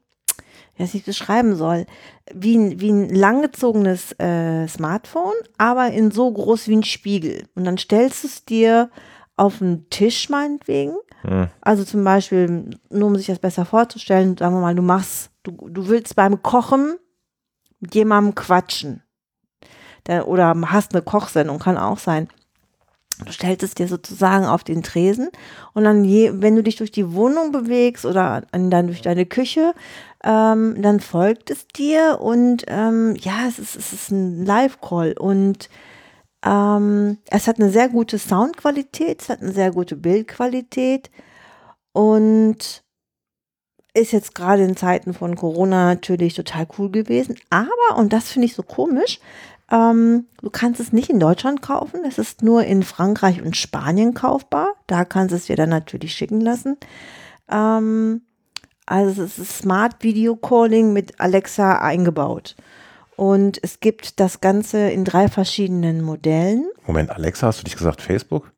[0.77, 1.85] wie ich es beschreiben soll,
[2.33, 7.43] wie ein, wie ein langgezogenes äh, Smartphone, aber in so groß wie ein Spiegel.
[7.55, 8.89] Und dann stellst du es dir
[9.37, 11.49] auf den Tisch meinetwegen Mhm.
[11.61, 15.51] also zum Beispiel, nur um sich das besser vorzustellen, sagen wir mal, du machst, du,
[15.69, 16.95] du willst beim Kochen
[17.79, 19.03] mit jemandem quatschen.
[20.05, 22.29] Der, oder hast eine Kochsendung, kann auch sein.
[23.25, 25.29] Du stellst es dir sozusagen auf den Tresen
[25.73, 29.25] und dann, je, wenn du dich durch die Wohnung bewegst oder an, dann durch deine
[29.25, 29.73] Küche,
[30.23, 35.67] ähm, dann folgt es dir und ähm, ja, es ist, es ist ein Live-Call und
[36.45, 41.09] ähm, es hat eine sehr gute Soundqualität, es hat eine sehr gute Bildqualität
[41.93, 42.83] und
[43.93, 47.35] ist jetzt gerade in Zeiten von Corona natürlich total cool gewesen.
[47.49, 49.19] Aber, und das finde ich so komisch,
[49.71, 52.01] ähm, du kannst es nicht in Deutschland kaufen.
[52.07, 54.75] Es ist nur in Frankreich und Spanien kaufbar.
[54.87, 56.77] Da kannst du es dir dann natürlich schicken lassen.
[57.49, 58.21] Ähm,
[58.85, 62.55] also es ist Smart Video Calling mit Alexa eingebaut.
[63.17, 66.69] Und es gibt das Ganze in drei verschiedenen Modellen.
[66.85, 68.53] Moment, Alexa, hast du nicht gesagt Facebook?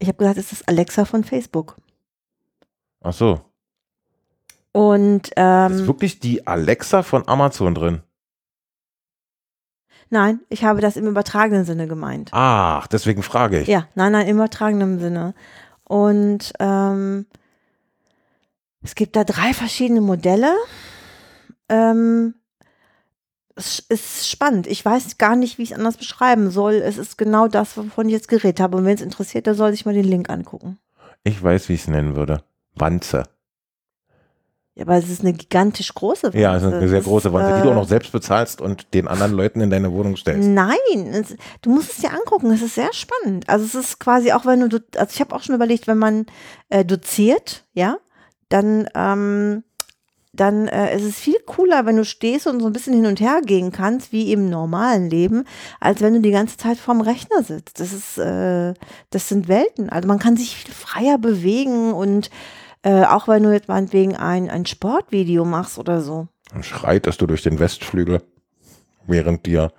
[0.00, 1.76] Ich habe gesagt, es ist Alexa von Facebook.
[3.00, 3.40] Ach so.
[4.72, 8.02] Und Ist ähm, wirklich die Alexa von Amazon drin?
[10.10, 12.30] nein, ich habe das im übertragenen Sinne gemeint.
[12.32, 13.68] Ach, deswegen frage ich.
[13.68, 15.34] Ja, nein, nein, im übertragenen Sinne.
[15.84, 17.26] Und ähm,
[18.82, 20.52] es gibt da drei verschiedene Modelle.
[21.68, 22.34] Ähm,
[23.58, 24.66] es ist spannend.
[24.66, 26.74] Ich weiß gar nicht, wie ich es anders beschreiben soll.
[26.74, 28.76] Es ist genau das, wovon ich jetzt geredet habe.
[28.76, 30.78] Und wenn es interessiert, der soll sich mal den Link angucken.
[31.24, 32.42] Ich weiß, wie ich es nennen würde.
[32.74, 33.24] Wanze.
[34.76, 36.38] Ja, aber es ist eine gigantisch große Wanze.
[36.38, 38.94] Ja, es ist eine sehr große Wanze, die du äh, auch noch selbst bezahlst und
[38.94, 40.48] den anderen Leuten in deine Wohnung stellst.
[40.48, 40.76] Nein,
[41.12, 43.48] es, du musst es dir angucken, es ist sehr spannend.
[43.48, 46.26] Also es ist quasi auch, wenn du, also ich habe auch schon überlegt, wenn man
[46.68, 47.98] äh, doziert, ja,
[48.48, 49.64] dann, ähm,
[50.32, 53.20] dann äh, ist es viel cooler, wenn du stehst und so ein bisschen hin und
[53.20, 55.44] her gehen kannst, wie im normalen Leben,
[55.80, 57.80] als wenn du die ganze Zeit vorm Rechner sitzt.
[57.80, 58.74] Das ist, äh,
[59.10, 59.88] das sind Welten.
[59.88, 62.30] Also man kann sich viel freier bewegen und
[62.82, 66.28] äh, auch wenn du jetzt meinetwegen ein, ein Sportvideo machst oder so.
[66.52, 68.22] Dann schreitest du durch den Westflügel,
[69.06, 69.72] während dir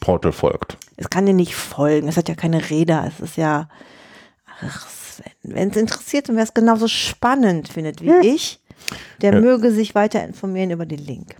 [0.00, 0.78] Portal folgt.
[0.96, 2.08] Es kann dir nicht folgen.
[2.08, 3.04] Es hat ja keine Räder.
[3.06, 3.68] Es ist ja.
[4.60, 4.86] Ach,
[5.42, 8.60] wenn es interessiert und wer es genauso spannend findet wie ich,
[9.22, 9.40] der Ja.
[9.40, 11.36] möge sich weiter informieren über den Link.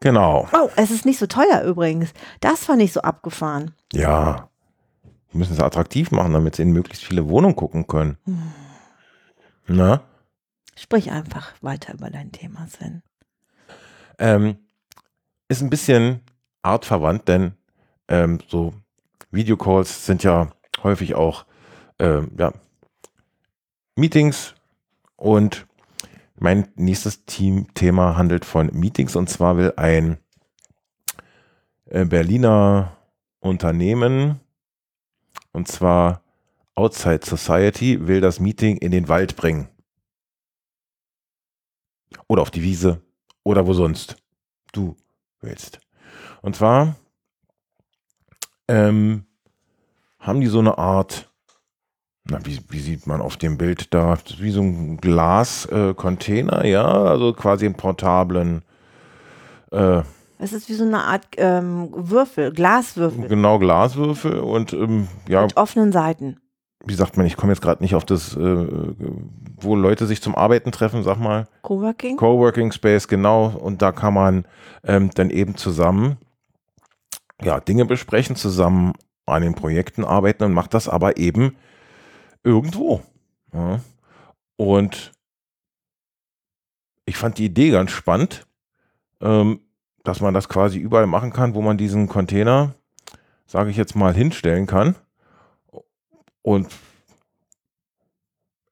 [0.00, 0.48] Genau.
[0.52, 2.12] Oh, es ist nicht so teuer übrigens.
[2.40, 3.72] Das fand ich so abgefahren.
[3.92, 4.48] Ja.
[5.30, 8.18] Wir müssen es attraktiv machen, damit sie in möglichst viele Wohnungen gucken können.
[9.66, 10.02] Na?
[10.76, 13.02] Sprich einfach weiter über dein Thema, Sven.
[14.18, 14.56] Ähm,
[15.48, 16.20] ist ein bisschen
[16.62, 17.52] artverwandt, denn
[18.08, 18.74] ähm, so
[19.30, 20.48] Videocalls sind ja
[20.82, 21.46] häufig auch
[21.98, 22.52] ähm, ja,
[23.96, 24.54] Meetings
[25.22, 25.68] und
[26.34, 30.18] mein nächstes Team-Thema handelt von Meetings und zwar will ein
[31.84, 32.96] äh, Berliner
[33.38, 34.40] Unternehmen
[35.52, 36.22] und zwar
[36.74, 39.68] Outside Society will das Meeting in den Wald bringen.
[42.26, 43.00] Oder auf die Wiese
[43.44, 44.16] oder wo sonst
[44.72, 44.96] du
[45.40, 45.80] willst.
[46.40, 46.96] Und zwar
[48.66, 49.26] ähm,
[50.18, 51.31] haben die so eine Art,
[52.24, 57.32] na, wie, wie sieht man auf dem Bild da, wie so ein Glas-Container, ja, also
[57.32, 58.62] quasi einen portablen,
[59.72, 60.02] äh,
[60.38, 65.56] Es ist wie so eine Art ähm, Würfel, Glaswürfel genau Glaswürfel und ähm, ja, mit
[65.56, 66.40] offenen Seiten.
[66.84, 68.66] wie sagt man, ich komme jetzt gerade nicht auf das, äh,
[69.60, 71.46] wo Leute sich zum Arbeiten treffen, sag mal.
[71.62, 72.16] Coworking?
[72.16, 73.46] Coworking Space, genau.
[73.46, 74.44] Und da kann man
[74.84, 76.18] ähm, dann eben zusammen
[77.42, 78.92] ja, Dinge besprechen, zusammen
[79.26, 81.56] an den Projekten arbeiten und macht das aber eben
[82.44, 83.02] irgendwo.
[83.52, 83.80] Ja.
[84.56, 85.12] Und
[87.04, 88.46] ich fand die Idee ganz spannend,
[89.20, 89.60] ähm,
[90.04, 92.74] dass man das quasi überall machen kann, wo man diesen Container,
[93.46, 94.96] sage ich jetzt mal, hinstellen kann.
[96.42, 96.68] Und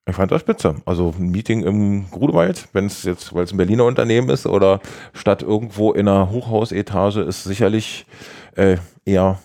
[0.06, 0.76] ich fand das spitze.
[0.86, 4.80] Also ein Meeting im Grudewald, wenn es jetzt, weil es ein Berliner Unternehmen ist oder
[5.12, 8.06] statt irgendwo in einer Hochhausetage, ist sicherlich
[8.56, 9.40] äh, eher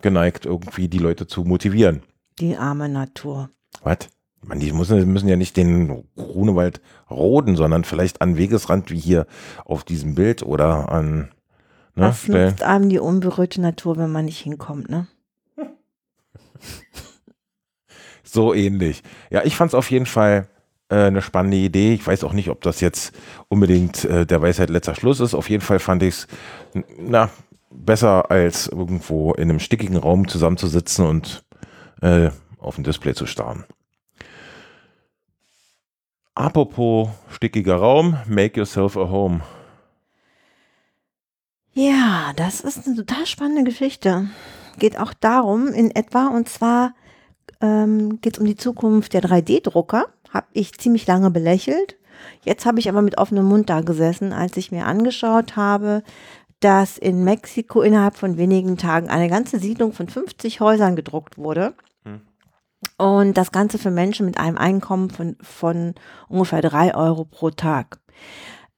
[0.00, 2.02] geneigt, irgendwie die Leute zu motivieren.
[2.38, 3.50] Die arme Natur.
[3.82, 4.08] Was?
[4.44, 9.26] Man, die müssen, müssen ja nicht den Grunewald roden, sondern vielleicht an Wegesrand wie hier
[9.64, 11.30] auf diesem Bild oder an
[11.94, 12.50] ne, Stellen.
[12.50, 15.06] nutzt einem die unberührte Natur, wenn man nicht hinkommt, ne?
[18.24, 19.02] So ähnlich.
[19.30, 20.48] Ja, ich fand es auf jeden Fall
[20.88, 21.92] äh, eine spannende Idee.
[21.92, 23.12] Ich weiß auch nicht, ob das jetzt
[23.48, 25.34] unbedingt äh, der Weisheit letzter Schluss ist.
[25.34, 26.26] Auf jeden Fall fand ich es,
[26.98, 27.28] na,
[27.70, 31.44] besser als irgendwo in einem stickigen Raum zusammenzusitzen und
[32.02, 33.64] äh, auf ein Display zu starren.
[36.34, 39.40] Apropos stickiger Raum, make yourself a home.
[41.74, 44.28] Ja, das ist eine total spannende Geschichte.
[44.78, 46.94] Geht auch darum, in etwa, und zwar
[47.60, 50.06] ähm, geht es um die Zukunft der 3D-Drucker.
[50.30, 51.96] Habe ich ziemlich lange belächelt.
[52.44, 56.02] Jetzt habe ich aber mit offenem Mund da gesessen, als ich mir angeschaut habe,
[56.60, 61.74] dass in Mexiko innerhalb von wenigen Tagen eine ganze Siedlung von 50 Häusern gedruckt wurde.
[62.98, 65.94] Und das Ganze für Menschen mit einem Einkommen von, von
[66.28, 67.98] ungefähr drei Euro pro Tag.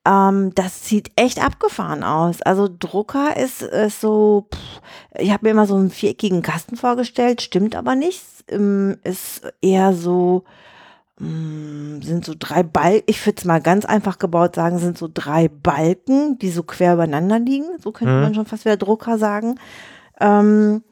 [0.06, 2.42] Ähm, das sieht echt abgefahren aus.
[2.42, 4.80] Also Drucker ist, ist so, pff,
[5.18, 8.22] ich habe mir immer so einen viereckigen Kasten vorgestellt, stimmt aber nicht.
[8.48, 10.44] Ähm, ist eher so,
[11.18, 15.08] mh, sind so drei Balken, ich würde es mal ganz einfach gebaut sagen, sind so
[15.12, 17.66] drei Balken, die so quer übereinander liegen.
[17.82, 18.20] So könnte Mhm.
[18.22, 19.58] man schon fast wieder Drucker sagen.
[20.20, 20.82] Ähm,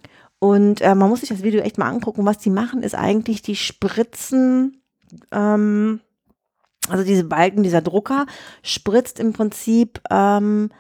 [0.43, 2.25] und äh, man muss sich das Video echt mal angucken.
[2.27, 4.83] Was die machen, ist eigentlich, die spritzen,
[5.31, 6.01] ähm,
[6.89, 8.27] also diese Balken, dieser Drucker
[8.65, 10.71] spritzt im Prinzip ähm,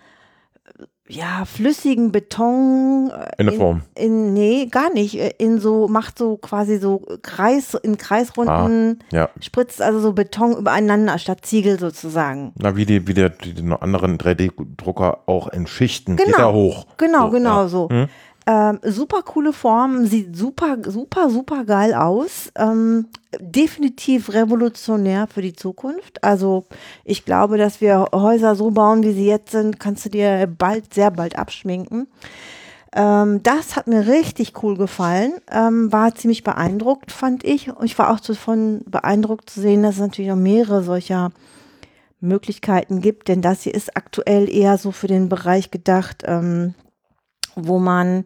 [1.08, 3.82] ja flüssigen Beton äh, In der Form.
[3.94, 9.28] in nee gar nicht äh, in so macht so quasi so Kreis in Kreisrunden Ja.
[9.40, 13.72] spritzt also so Beton übereinander statt Ziegel sozusagen Na, wie die, wie der, die, die
[13.72, 16.16] anderen 3D-Drucker auch in Schichten.
[16.16, 16.38] Geht Genau.
[16.38, 16.86] er hoch.
[16.96, 17.68] genau So, genau ja.
[17.68, 18.08] so Hm?
[18.46, 22.50] Ähm, super coole Form, sieht super, super, super geil aus.
[22.56, 23.06] Ähm,
[23.38, 26.22] definitiv revolutionär für die Zukunft.
[26.24, 26.64] Also
[27.04, 30.92] ich glaube, dass wir Häuser so bauen, wie sie jetzt sind, kannst du dir bald,
[30.92, 32.08] sehr bald abschminken.
[32.94, 37.74] Ähm, das hat mir richtig cool gefallen, ähm, war ziemlich beeindruckt, fand ich.
[37.74, 41.30] Und ich war auch davon beeindruckt zu sehen, dass es natürlich noch mehrere solcher
[42.20, 46.74] Möglichkeiten gibt, denn das hier ist aktuell eher so für den Bereich gedacht, ähm,
[47.56, 48.24] wo man,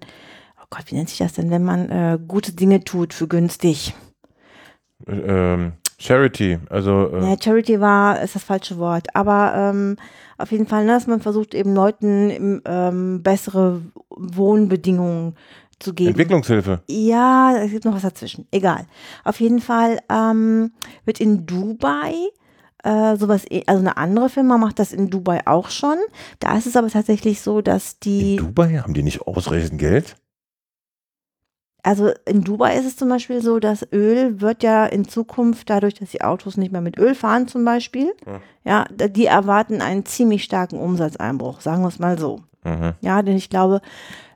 [0.61, 3.95] oh Gott, wie nennt sich das denn, wenn man äh, gute Dinge tut für günstig?
[5.07, 7.11] Ähm, Charity, also.
[7.12, 9.97] Äh, Ja, Charity war, ist das falsche Wort, aber ähm,
[10.39, 15.35] auf jeden Fall, ne, dass man versucht eben Leuten im, ähm, bessere Wohnbedingungen
[15.79, 16.11] zu geben.
[16.11, 16.83] Entwicklungshilfe.
[16.89, 18.47] Ja, es gibt noch was dazwischen.
[18.51, 18.87] Egal.
[19.24, 20.72] Auf jeden Fall ähm,
[21.05, 22.14] wird in Dubai
[22.87, 25.97] äh, sowas, eh- also eine andere Firma macht das in Dubai auch schon.
[26.39, 30.16] Da ist es aber tatsächlich so, dass In die, Dubai haben die nicht ausreichend Geld?
[31.82, 35.95] also in Dubai ist es zum Beispiel so, dass Öl wird ja in Zukunft, dadurch,
[35.95, 38.12] dass die Autos nicht mehr mit Öl fahren zum Beispiel,
[38.64, 38.84] Ja.
[38.99, 42.41] ja, die erwarten einen ziemlich starken Umsatzeinbruch, sagen wir es mal so.
[42.64, 42.95] Mhm.
[43.03, 43.80] Ja, denn ich glaube,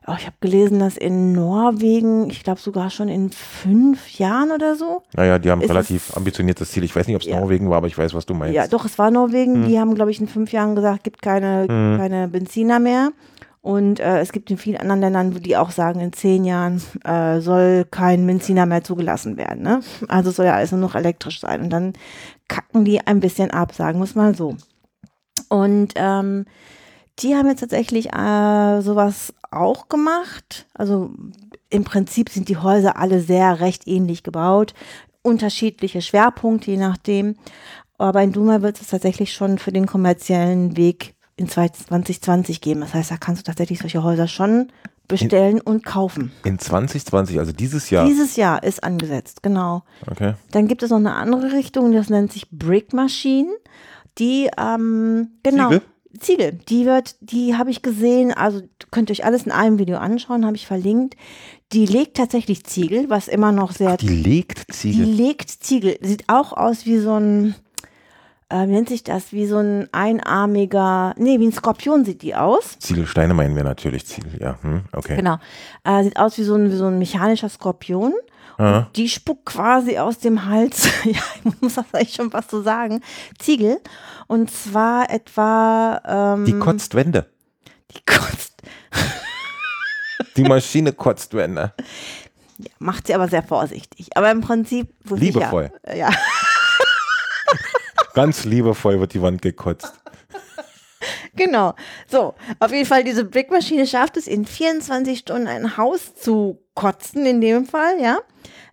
[0.07, 4.75] oh, ich habe gelesen, dass in Norwegen, ich glaube sogar schon in fünf Jahren oder
[4.75, 6.83] so, Naja, die haben relativ es- ambitioniertes Ziel.
[6.83, 7.39] Ich weiß nicht, ob es Ja.
[7.39, 8.55] Norwegen war, aber ich weiß, was du meinst.
[8.55, 9.55] Ja, doch, es war Norwegen.
[9.63, 9.67] Hm.
[9.67, 11.97] Die haben, glaube ich, in fünf Jahren gesagt, gibt keine, Hm.
[11.97, 13.11] keine Benziner mehr.
[13.63, 16.81] Und äh, es gibt in vielen anderen Ländern, wo die auch sagen, in zehn Jahren
[17.03, 19.61] äh, soll kein Benziner mehr zugelassen werden.
[19.61, 19.81] Ne?
[20.07, 21.61] Also soll ja alles nur noch elektrisch sein.
[21.61, 21.93] Und dann
[22.47, 24.55] kacken die ein bisschen ab, sagen wir es mal so.
[25.49, 26.45] Und ähm,
[27.19, 30.67] die haben jetzt tatsächlich äh, sowas auch gemacht.
[30.73, 31.11] Also
[31.69, 34.73] im Prinzip sind die Häuser alle sehr recht ähnlich gebaut.
[35.21, 37.35] Unterschiedliche Schwerpunkte, je nachdem.
[37.97, 42.81] Aber in Duma wird es tatsächlich schon für den kommerziellen Weg in 2020 geben.
[42.81, 44.71] Das heißt, da kannst du tatsächlich solche Häuser schon
[45.07, 46.31] bestellen und kaufen.
[46.43, 48.05] In 2020, also dieses Jahr.
[48.05, 49.83] Dieses Jahr ist angesetzt, genau.
[50.09, 50.35] okay.
[50.51, 53.49] Dann gibt es noch eine andere Richtung, das nennt sich Brick Machine.
[54.17, 55.69] Die, ähm, genau.
[55.69, 55.81] Ziegel?
[56.19, 56.53] Ziegel.
[56.69, 60.45] Die wird, die habe ich gesehen, also könnt ihr euch alles in einem Video anschauen,
[60.45, 61.15] habe ich verlinkt.
[61.73, 65.05] Die legt tatsächlich Ziegel, was immer noch sehr, Die legt die Ziegel.
[65.05, 65.97] legt Ziegel.
[66.01, 67.55] Sieht auch aus wie so ein,
[68.49, 72.35] äh, wie nennt sich das, wie so ein einarmiger, nee, wie ein Skorpion sieht die
[72.35, 72.77] aus.
[72.79, 74.57] Ziegelsteine meinen wir natürlich Ziegel, ja.
[74.61, 75.15] Hm, okay.
[75.15, 75.37] Genau.
[75.85, 78.13] Äh, sieht aus wie so ein, wie so ein mechanischer Skorpion.
[78.61, 82.61] Ah, Die spuckt quasi aus dem Hals, ja, ich muss das eigentlich schon was zu
[82.61, 83.01] sagen,
[83.39, 83.79] Ziegel.
[84.27, 86.35] Und zwar etwa.
[86.35, 87.25] Ähm, die kotzt Wände.
[87.91, 88.61] Die kotzt.
[90.37, 91.73] Die Maschine kotzt Wände.
[92.77, 94.15] Macht sie aber sehr vorsichtig.
[94.15, 94.93] Aber im Prinzip.
[95.09, 95.71] Liebevoll.
[95.93, 96.11] Ja,
[98.13, 99.93] Ganz liebevoll wird die Wand gekotzt.
[101.35, 101.73] Genau.
[102.07, 107.25] So, auf jeden Fall, diese Brickmaschine schafft es in 24 Stunden ein Haus zu kotzen,
[107.25, 108.19] in dem Fall, ja.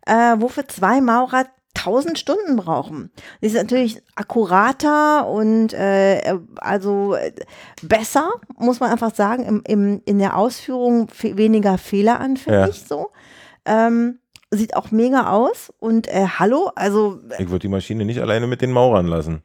[0.06, 1.44] Äh, wofür zwei Maurer
[1.78, 3.10] 1000 Stunden brauchen.
[3.40, 7.32] Die ist natürlich akkurater und äh, also äh,
[7.82, 13.10] besser, muss man einfach sagen, im, im, in der Ausführung weniger fehleranfällig so.
[13.64, 14.18] Ähm,
[14.50, 18.62] sieht auch mega aus und äh, hallo, also Ich würde die Maschine nicht alleine mit
[18.62, 19.42] den Maurern lassen.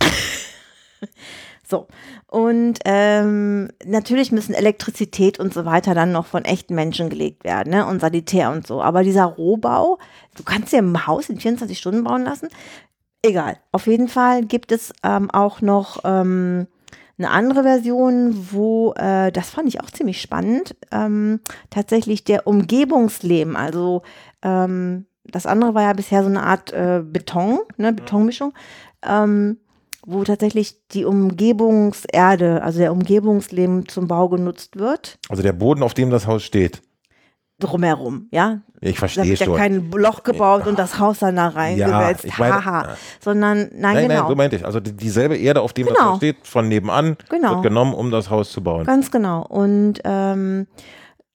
[1.72, 1.86] So.
[2.26, 7.70] Und ähm, natürlich müssen Elektrizität und so weiter dann noch von echten Menschen gelegt werden,
[7.72, 7.86] ne?
[7.86, 8.82] Und Sanitär und so.
[8.82, 9.98] Aber dieser Rohbau,
[10.36, 12.48] du kannst dir ein Haus in 24 Stunden bauen lassen.
[13.22, 13.56] Egal.
[13.72, 16.66] Auf jeden Fall gibt es ähm, auch noch ähm,
[17.16, 23.56] eine andere Version, wo, äh, das fand ich auch ziemlich spannend, ähm, tatsächlich der Umgebungsleben,
[23.56, 24.02] also
[24.42, 28.52] ähm, das andere war ja bisher so eine Art äh, Beton, ne, Betonmischung,
[29.02, 29.58] ähm,
[30.04, 35.94] wo tatsächlich die Umgebungserde, also der Umgebungsleben zum Bau genutzt wird, Also der Boden, auf
[35.94, 36.82] dem das Haus steht.
[37.58, 38.62] drumherum, ja.
[38.80, 39.56] Ich Da verstehe wird ja schon.
[39.56, 44.08] kein Loch gebaut und das Haus dann da reingewälzt, ich meine- haha, sondern, nein, Nein,
[44.08, 44.20] genau.
[44.22, 44.64] nein, so meinte ich.
[44.64, 46.10] Also die, dieselbe Erde, auf dem das Genau.
[46.10, 47.50] Haus steht, von nebenan, Genau.
[47.52, 48.84] wird genommen, um das Haus zu bauen.
[48.84, 49.46] Ganz genau.
[49.46, 50.66] Und ähm,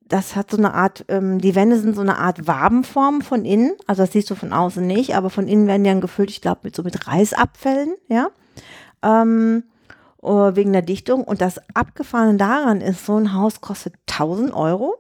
[0.10, 3.72] das hat so eine Art, ähm, die Wände sind so eine Art Wabenform von innen.
[3.88, 6.42] Also das siehst du von außen nicht, aber von innen werden die dann gefüllt, ich
[6.42, 8.28] glaube, mit so mit Reisabfällen, ja.
[9.04, 9.64] Ähm,
[10.22, 11.24] äh, wegen der Dichtung.
[11.24, 14.96] Und das Abgefahrene daran ist, so ein Haus kostet 1000 Euro.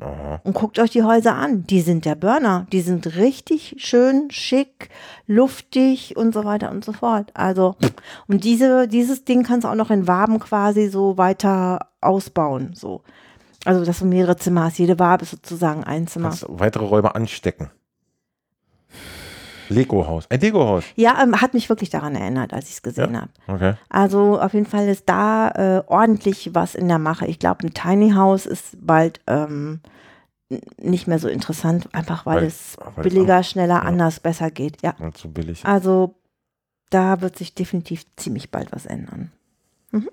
[0.00, 0.40] Aha.
[0.44, 1.66] Und guckt euch die Häuser an.
[1.66, 2.66] Die sind der Burner.
[2.72, 4.90] Die sind richtig schön, schick,
[5.26, 7.32] luftig und so weiter und so fort.
[7.34, 7.74] Also,
[8.28, 12.74] und diese, dieses Ding kannst du auch noch in Waben quasi so weiter ausbauen.
[12.74, 13.02] So.
[13.64, 14.78] Also, dass du mehrere Zimmer hast.
[14.78, 16.28] Jede Wabe ist sozusagen ein Zimmer.
[16.28, 17.70] Kannst weitere Räume anstecken.
[19.68, 20.26] Lego-Haus.
[20.30, 20.84] Ein Lego-Haus.
[20.96, 23.20] Ja, ähm, hat mich wirklich daran erinnert, als ich es gesehen Ja.
[23.22, 23.30] habe.
[23.46, 23.74] Okay.
[23.88, 27.26] Also auf jeden Fall ist da äh, ordentlich was in der Mache.
[27.26, 29.80] Ich glaube, ein Tiny House ist bald ähm,
[30.80, 33.82] nicht mehr so interessant, einfach weil, Weil- es weil billiger, schneller, ja.
[33.82, 34.80] anders, besser geht.
[34.82, 35.64] Ja, so billig.
[35.66, 36.14] also
[36.90, 39.30] da wird sich definitiv ziemlich bald was ändern.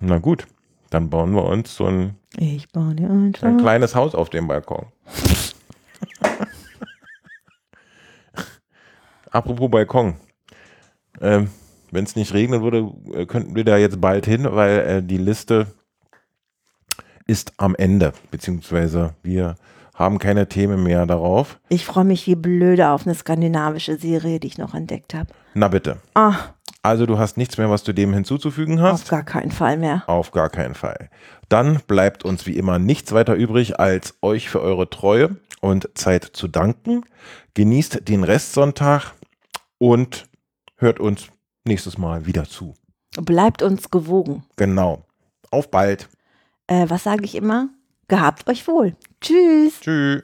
[0.01, 0.45] Na gut.
[0.89, 4.85] Dann bauen wir uns so ein, ein kleines Haus auf dem Balkon.
[9.35, 10.15] Apropos Balkon.
[11.19, 11.49] Ähm,
[11.91, 15.17] Wenn es nicht regnen würde, äh, könnten wir da jetzt bald hin, weil äh, die
[15.17, 15.67] Liste
[17.27, 19.55] ist am Ende, beziehungsweise wir
[19.93, 21.59] haben keine Themen mehr darauf.
[21.69, 25.27] Ich freue mich wie blöde auf eine skandinavische Serie, die ich noch entdeckt habe.
[25.53, 25.97] Na bitte.
[26.13, 26.35] Ah,
[26.81, 29.03] Also du hast nichts mehr, was du dem hinzuzufügen hast?
[29.03, 30.03] auf gar keinen Fall mehr.
[30.07, 31.09] Auf gar keinen Fall.
[31.49, 36.23] Dann bleibt uns wie immer nichts weiter übrig, als euch für eure Treue und Zeit
[36.23, 37.03] zu danken.
[37.53, 39.13] Genießt den Restsonntag
[39.77, 40.27] und
[40.77, 41.29] hört uns
[41.65, 42.73] nächstes Mal wieder zu.
[43.21, 44.43] Bleibt uns gewogen.
[44.55, 45.05] Genau.
[45.51, 46.09] Auf bald.
[46.67, 47.69] Äh, was sage ich immer?
[48.07, 48.95] Gehabt euch wohl.
[49.21, 49.79] Tschüss.
[49.79, 50.23] Tschüss.